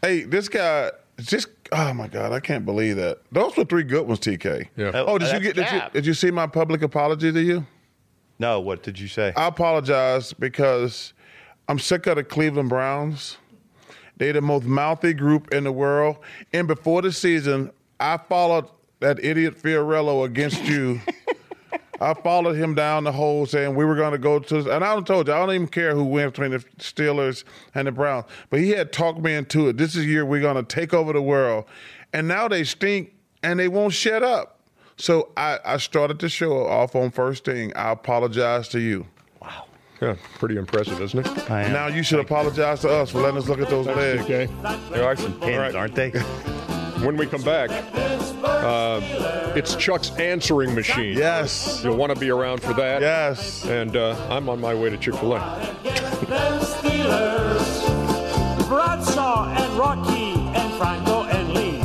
[0.01, 3.19] Hey, this guy just oh my god, I can't believe that.
[3.31, 4.67] Those were three good ones, TK.
[4.75, 4.91] Yeah.
[4.93, 7.65] Oh, did you get did you, did you see my public apology to you?
[8.39, 9.31] No, what did you say?
[9.37, 11.13] I apologize because
[11.67, 13.37] I'm sick of the Cleveland Browns.
[14.17, 16.17] They're the most mouthy group in the world.
[16.51, 18.67] And before the season, I followed
[18.99, 21.01] that idiot Fiorello against you.
[22.01, 24.99] I followed him down the hole saying we were going to go to, and I
[25.01, 28.25] told you, I don't even care who wins between the Steelers and the Browns.
[28.49, 29.77] But he had talked me into it.
[29.77, 31.65] This is the year we're going to take over the world.
[32.11, 34.59] And now they stink and they won't shut up.
[34.97, 37.73] So I, I started the show off on first thing.
[37.75, 39.07] I apologize to you.
[40.03, 41.49] Yeah, pretty impressive, isn't it?
[41.51, 41.71] I am.
[41.73, 44.23] Now you should apologize to us for letting us look at those legs.
[44.23, 44.47] Okay.
[44.91, 45.75] there are some pins, All right.
[45.75, 46.11] aren't they?
[47.03, 47.69] When we come back,
[48.45, 49.01] uh,
[49.57, 51.17] it's Chuck's answering machine.
[51.17, 51.81] Yes.
[51.83, 53.01] You'll want to be around for that.
[53.01, 53.65] Yes.
[53.65, 55.39] And uh, I'm on my way to Chick Fil A.
[58.69, 61.79] Bradshaw and Rocky and Franco and Lee.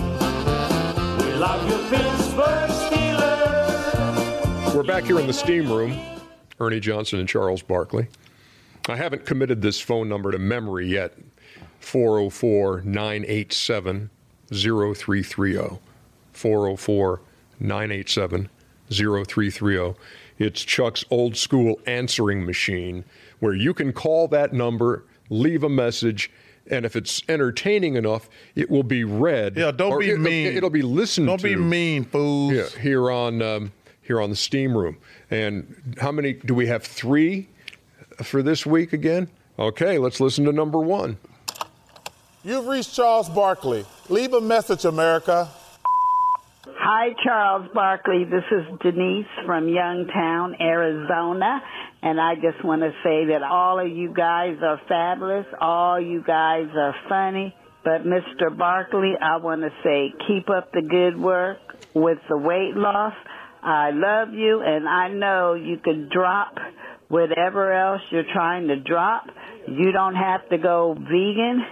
[1.27, 4.73] We love you, Pittsburgh Steelers.
[4.73, 5.99] We're back here in the steam room.
[6.61, 8.09] Ernie Johnson and Charles Barkley.
[8.89, 11.15] I haven't committed this phone number to memory yet.
[11.81, 14.11] 404 987
[14.53, 15.79] 0330.
[16.33, 17.21] 404
[17.61, 18.49] 987
[18.91, 19.95] 0330.
[20.39, 23.05] It's Chuck's old school answering machine
[23.41, 26.31] where you can call that number, leave a message,
[26.71, 29.57] and if it's entertaining enough, it will be read.
[29.57, 30.57] Yeah, don't be it, mean.
[30.57, 32.53] It'll be listened to Don't be mean, fools.
[32.53, 33.73] Yeah, here on um,
[34.09, 34.97] here on the Steam Room.
[35.31, 36.83] And how many do we have?
[36.83, 37.49] Three
[38.25, 39.29] for this week again.
[39.59, 41.19] Okay, let's listen to number one.
[42.43, 43.85] You've reached Charles Barkley.
[44.09, 45.51] Leave a message, America.
[46.67, 48.25] Hi, Charles Barkley.
[48.25, 51.61] This is Denise from Youngtown, Arizona.
[52.01, 55.47] And I just want to say that all of you guys are fabulous.
[55.61, 57.55] All you guys are funny.
[57.85, 58.57] But Mr.
[58.57, 61.59] Barkley, I want to say keep up the good work
[61.95, 63.15] with the weight loss.
[63.69, 66.55] I love you and I know you can drop
[67.09, 69.25] whatever else you're trying to drop.
[69.67, 71.67] You don't have to go vegan.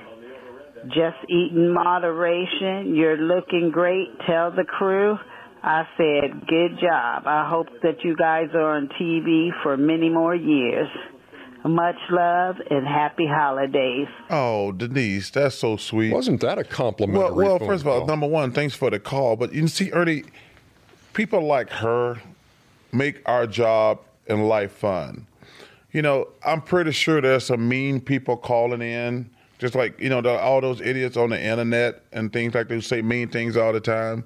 [0.88, 2.94] Just eat in moderation.
[2.94, 4.08] You're looking great.
[4.26, 5.16] Tell the crew.
[5.62, 7.22] I said, good job.
[7.24, 10.88] I hope that you guys are on TV for many more years.
[11.64, 14.06] Much love and happy holidays.
[14.28, 16.12] Oh, Denise, that's so sweet.
[16.12, 17.18] Wasn't that a compliment?
[17.18, 19.34] Well, well first of all, number one, thanks for the call.
[19.34, 20.24] But you see, Ernie,
[21.16, 22.20] people like her
[22.92, 25.26] make our job in life fun.
[25.92, 30.20] You know, I'm pretty sure there's some mean people calling in, just like, you know,
[30.20, 33.56] the, all those idiots on the internet and things like that who say mean things
[33.56, 34.24] all the time.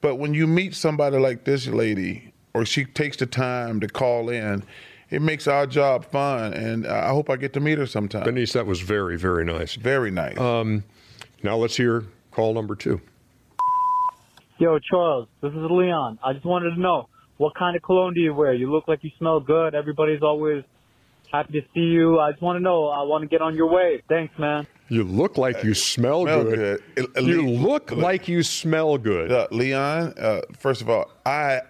[0.00, 4.28] But when you meet somebody like this lady, or she takes the time to call
[4.30, 4.62] in,
[5.10, 6.54] it makes our job fun.
[6.54, 8.22] And I hope I get to meet her sometime.
[8.22, 9.74] Denise, that was very, very nice.
[9.74, 10.38] Very nice.
[10.38, 10.84] Um,
[11.42, 13.00] now let's hear call number two.
[14.60, 16.18] Yo, Charles, this is Leon.
[16.22, 17.08] I just wanted to know
[17.38, 18.52] what kind of cologne do you wear?
[18.52, 19.74] You look like you smell good.
[19.74, 20.64] Everybody's always
[21.32, 22.20] happy to see you.
[22.20, 22.88] I just want to know.
[22.88, 24.02] I want to get on your wave.
[24.06, 24.66] Thanks, man.
[24.90, 26.82] You look like you smell, smell good.
[26.94, 27.08] good.
[27.24, 29.32] You look like you smell good.
[29.32, 31.60] Uh, Leon, uh, first of all, I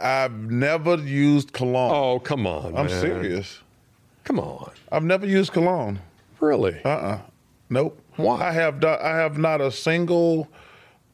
[0.00, 1.90] I've never used cologne.
[1.92, 2.74] Oh, come on.
[2.74, 3.00] I'm man.
[3.02, 3.58] serious.
[4.24, 4.72] Come on.
[4.90, 5.98] I've never used cologne.
[6.40, 6.80] Really?
[6.82, 7.20] Uh uh
[7.68, 8.00] Nope.
[8.16, 8.40] Why?
[8.40, 10.48] I have do- I have not a single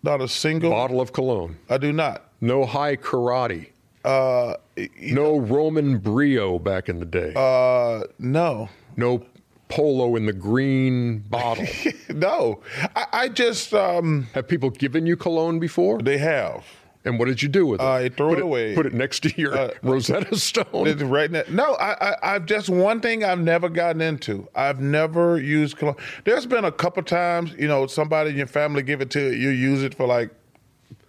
[0.04, 1.56] not a single Bottle of cologne.
[1.68, 2.28] I do not.
[2.40, 3.70] No Hai Karate.
[4.04, 4.54] Uh
[5.00, 7.32] No Roman Brio back in the day.
[7.34, 8.68] uh no.
[8.96, 9.24] no
[9.68, 11.66] polo in the green bottle.
[12.10, 12.60] no.
[12.94, 15.98] I, I just um have people given you cologne before?
[16.00, 16.64] They have.
[17.04, 17.84] And what did you do with it?
[17.84, 18.74] I throw put it away.
[18.74, 20.86] Put it next to your Uh, Rosetta Stone.
[20.86, 21.42] It's right now.
[21.50, 24.48] No, I, I, I've just one thing I've never gotten into.
[24.54, 25.96] I've never used cologne.
[26.24, 29.50] There's been a couple times, you know, somebody in your family give it to you,
[29.50, 30.30] you use it for like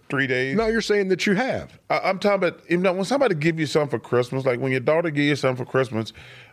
[0.08, 0.56] three days.
[0.56, 1.78] No, you're saying that you have.
[1.90, 4.72] I, I'm talking about you know when somebody give you something for Christmas, like when
[4.72, 6.12] your daughter give you something for Christmas,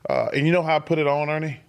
[0.10, 1.60] uh, and you know how I put it on, Ernie.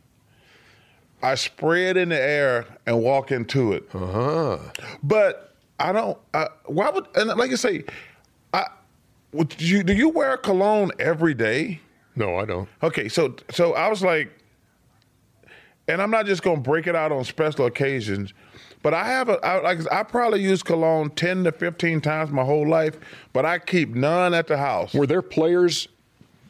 [1.22, 3.88] I spray it in the air and walk into it.
[3.94, 4.58] Uh huh.
[5.02, 5.53] But
[5.84, 6.18] I don't.
[6.32, 7.84] I, why would and like I say,
[8.54, 8.66] I
[9.32, 11.80] would you do you wear cologne every day?
[12.16, 12.68] No, I don't.
[12.82, 14.30] Okay, so so I was like,
[15.86, 18.32] and I'm not just gonna break it out on special occasions,
[18.82, 22.44] but I have a I, like I probably use cologne ten to fifteen times my
[22.44, 22.98] whole life,
[23.34, 24.94] but I keep none at the house.
[24.94, 25.86] Were there players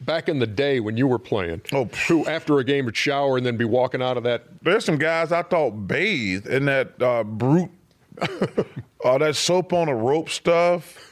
[0.01, 3.35] back in the day when you were playing Oh, who, after a game, would shower
[3.35, 4.43] and then be walking out of that?
[4.61, 7.69] There's some guys I thought bathed in that uh, Brut,
[9.03, 11.11] uh, that soap on a rope stuff.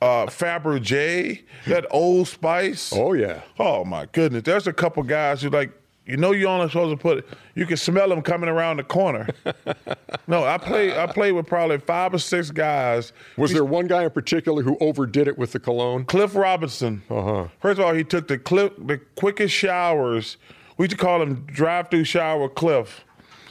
[0.00, 2.92] Uh, Fabergé, that Old Spice.
[2.94, 3.42] Oh yeah.
[3.58, 4.42] Oh my goodness.
[4.42, 5.72] There's a couple guys who like,
[6.06, 7.26] you know, you only supposed to put it.
[7.54, 9.28] You can smell them coming around the corner.
[10.26, 10.98] no, I play.
[10.98, 13.12] I played with probably five or six guys.
[13.36, 16.04] Was there one guy in particular who overdid it with the cologne?
[16.04, 17.02] Cliff Robinson.
[17.08, 17.48] Uh-huh.
[17.60, 20.36] First of all, he took the cliff, the quickest showers.
[20.76, 23.04] We used to call him drive-through shower Cliff.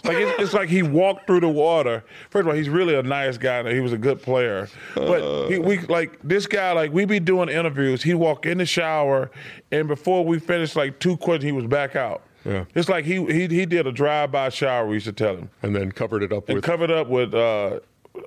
[0.04, 2.04] Like it's, it's like he walked through the water.
[2.30, 3.60] First of all, he's really a nice guy.
[3.60, 4.68] and He was a good player.
[4.96, 6.74] But he, we like this guy.
[6.74, 8.04] Like we be doing interviews.
[8.04, 9.32] He walk in the shower,
[9.72, 12.22] and before we finished like two questions, he was back out.
[12.44, 12.66] Yeah.
[12.76, 14.86] It's like he he he did a drive-by shower.
[14.88, 16.66] We used to tell him, And then covered it up and with.
[16.66, 17.80] covered up with uh,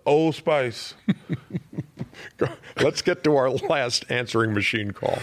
[0.07, 0.95] Old Spice.
[2.81, 5.19] Let's get to our last answering machine call.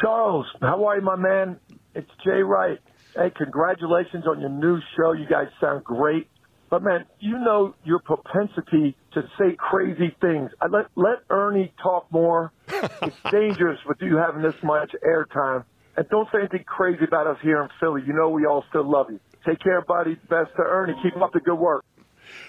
[0.00, 1.58] Charles, how are you, my man?
[1.94, 2.78] It's Jay Wright.
[3.14, 5.12] Hey, congratulations on your new show.
[5.12, 6.28] You guys sound great.
[6.68, 10.50] But man, you know your propensity to say crazy things.
[10.60, 12.50] I let let Ernie talk more.
[12.68, 15.64] it's dangerous with you having this much airtime.
[15.96, 18.02] And don't say anything crazy about us here in Philly.
[18.04, 19.20] You know we all still love you.
[19.46, 20.16] Take care, buddy.
[20.28, 20.94] Best to Ernie.
[21.02, 21.84] Keep up the good work.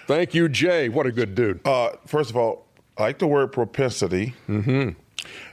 [0.08, 0.88] Thank you, Jay.
[0.88, 1.64] What a good dude.
[1.64, 2.66] Uh, first of all,
[2.98, 4.34] I like the word propensity.
[4.48, 4.90] Mm-hmm.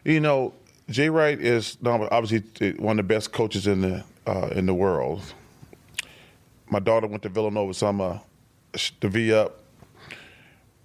[0.03, 0.53] You know,
[0.89, 5.21] Jay Wright is obviously one of the best coaches in the uh, in the world.
[6.69, 8.21] My daughter went to Villanova summer,
[8.99, 9.59] the V up.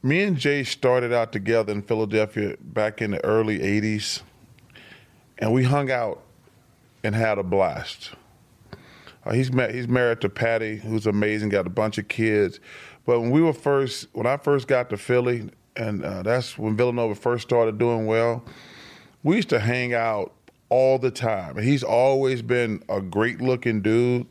[0.02, 4.22] Me and Jay started out together in Philadelphia back in the early '80s,
[5.38, 6.22] and we hung out
[7.02, 8.12] and had a blast.
[9.24, 12.60] Uh, he's he's married to Patty, who's amazing, got a bunch of kids.
[13.06, 16.76] But when we were first, when I first got to Philly, and uh, that's when
[16.76, 18.44] Villanova first started doing well,
[19.22, 20.32] we used to hang out
[20.70, 21.56] all the time.
[21.58, 24.26] He's always been a great looking dude.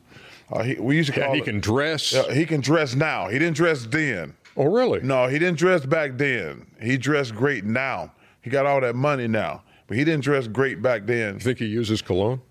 [0.51, 2.13] Uh, he, we used to Yeah, call he it- can dress.
[2.13, 3.27] Yeah, he can dress now.
[3.27, 4.35] He didn't dress then.
[4.55, 5.01] Oh, really?
[5.01, 6.65] No, he didn't dress back then.
[6.81, 8.11] He dressed great now.
[8.41, 11.35] He got all that money now, but he didn't dress great back then.
[11.35, 12.41] You think he uses cologne?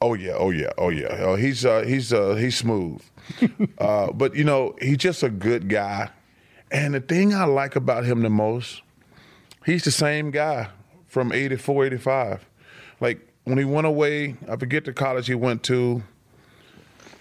[0.00, 1.16] Oh yeah, oh yeah, oh yeah.
[1.20, 3.00] Oh, he's uh, he's uh, he's smooth.
[3.78, 6.10] uh, but you know, he's just a good guy.
[6.70, 8.82] And the thing I like about him the most,
[9.66, 10.68] he's the same guy
[11.06, 12.44] from 84, 85.
[13.04, 16.02] Like when he went away, I forget the college he went to,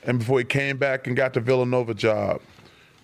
[0.05, 2.39] and before he came back and got the Villanova job.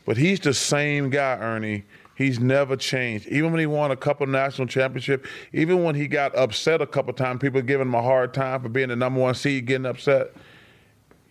[0.06, 1.84] But he's the same guy, Ernie.
[2.16, 3.28] He's never changed.
[3.28, 7.12] Even when he won a couple national championship, even when he got upset a couple
[7.12, 10.32] times, people giving him a hard time for being the number one seed, getting upset.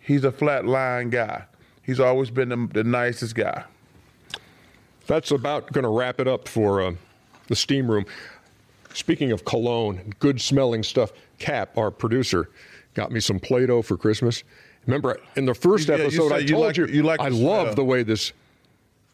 [0.01, 1.45] He's a flat line guy.
[1.81, 3.63] He's always been the, the nicest guy.
[5.07, 6.93] That's about going to wrap it up for uh,
[7.47, 8.05] the steam room.
[8.99, 12.49] Speaking of cologne, good smelling stuff, Cap, our producer,
[12.95, 14.43] got me some Play Doh for Christmas.
[14.87, 17.29] Remember, in the first Yeah, episode, said I you told like- you, you like I
[17.29, 17.75] love smell.
[17.75, 18.33] the way this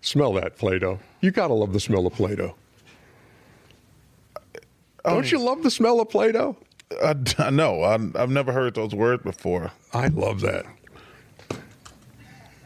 [0.01, 0.97] smell that Play Doh.
[1.21, 2.55] You got to love the smell of Play Doh.
[5.05, 6.57] Um, Don't you love the smell of Play Doh?
[7.03, 7.83] I, I know.
[7.83, 9.71] I, I've never heard those words before.
[9.93, 10.65] I love that.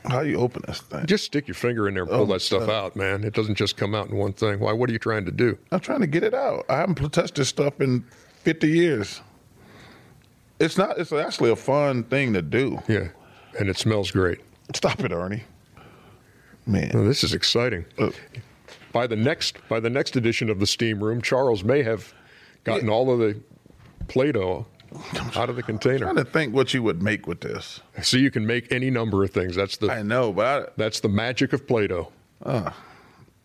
[0.06, 1.06] How do you open this thing?
[1.06, 3.24] Just stick your finger in there and pull Oh, that stuff uh, out, man.
[3.24, 4.60] It doesn't just come out in one thing.
[4.60, 4.72] Why?
[4.74, 5.58] What are you trying to do?
[5.72, 6.66] I'm trying to get it out.
[6.70, 8.04] I haven't touched this stuff in
[8.44, 9.22] 50 years.
[10.60, 10.98] It's not.
[10.98, 12.80] It's actually a fun thing to do.
[12.88, 13.10] Yeah,
[13.60, 14.40] and it smells great.
[14.76, 15.44] Stop it, Ernie.
[16.66, 17.86] Man, Well, this is exciting.
[18.92, 22.14] By the next by the next edition of the Steam Room, Charles may have
[22.64, 23.40] gotten all of the
[24.08, 24.66] Play-Doh
[25.36, 26.08] out of the container.
[26.08, 27.80] I'm trying to think what you would make with this.
[28.02, 29.56] So you can make any number of things.
[29.56, 32.12] That's the I know, but that's the magic of Play-Doh.
[32.44, 32.72] Uh,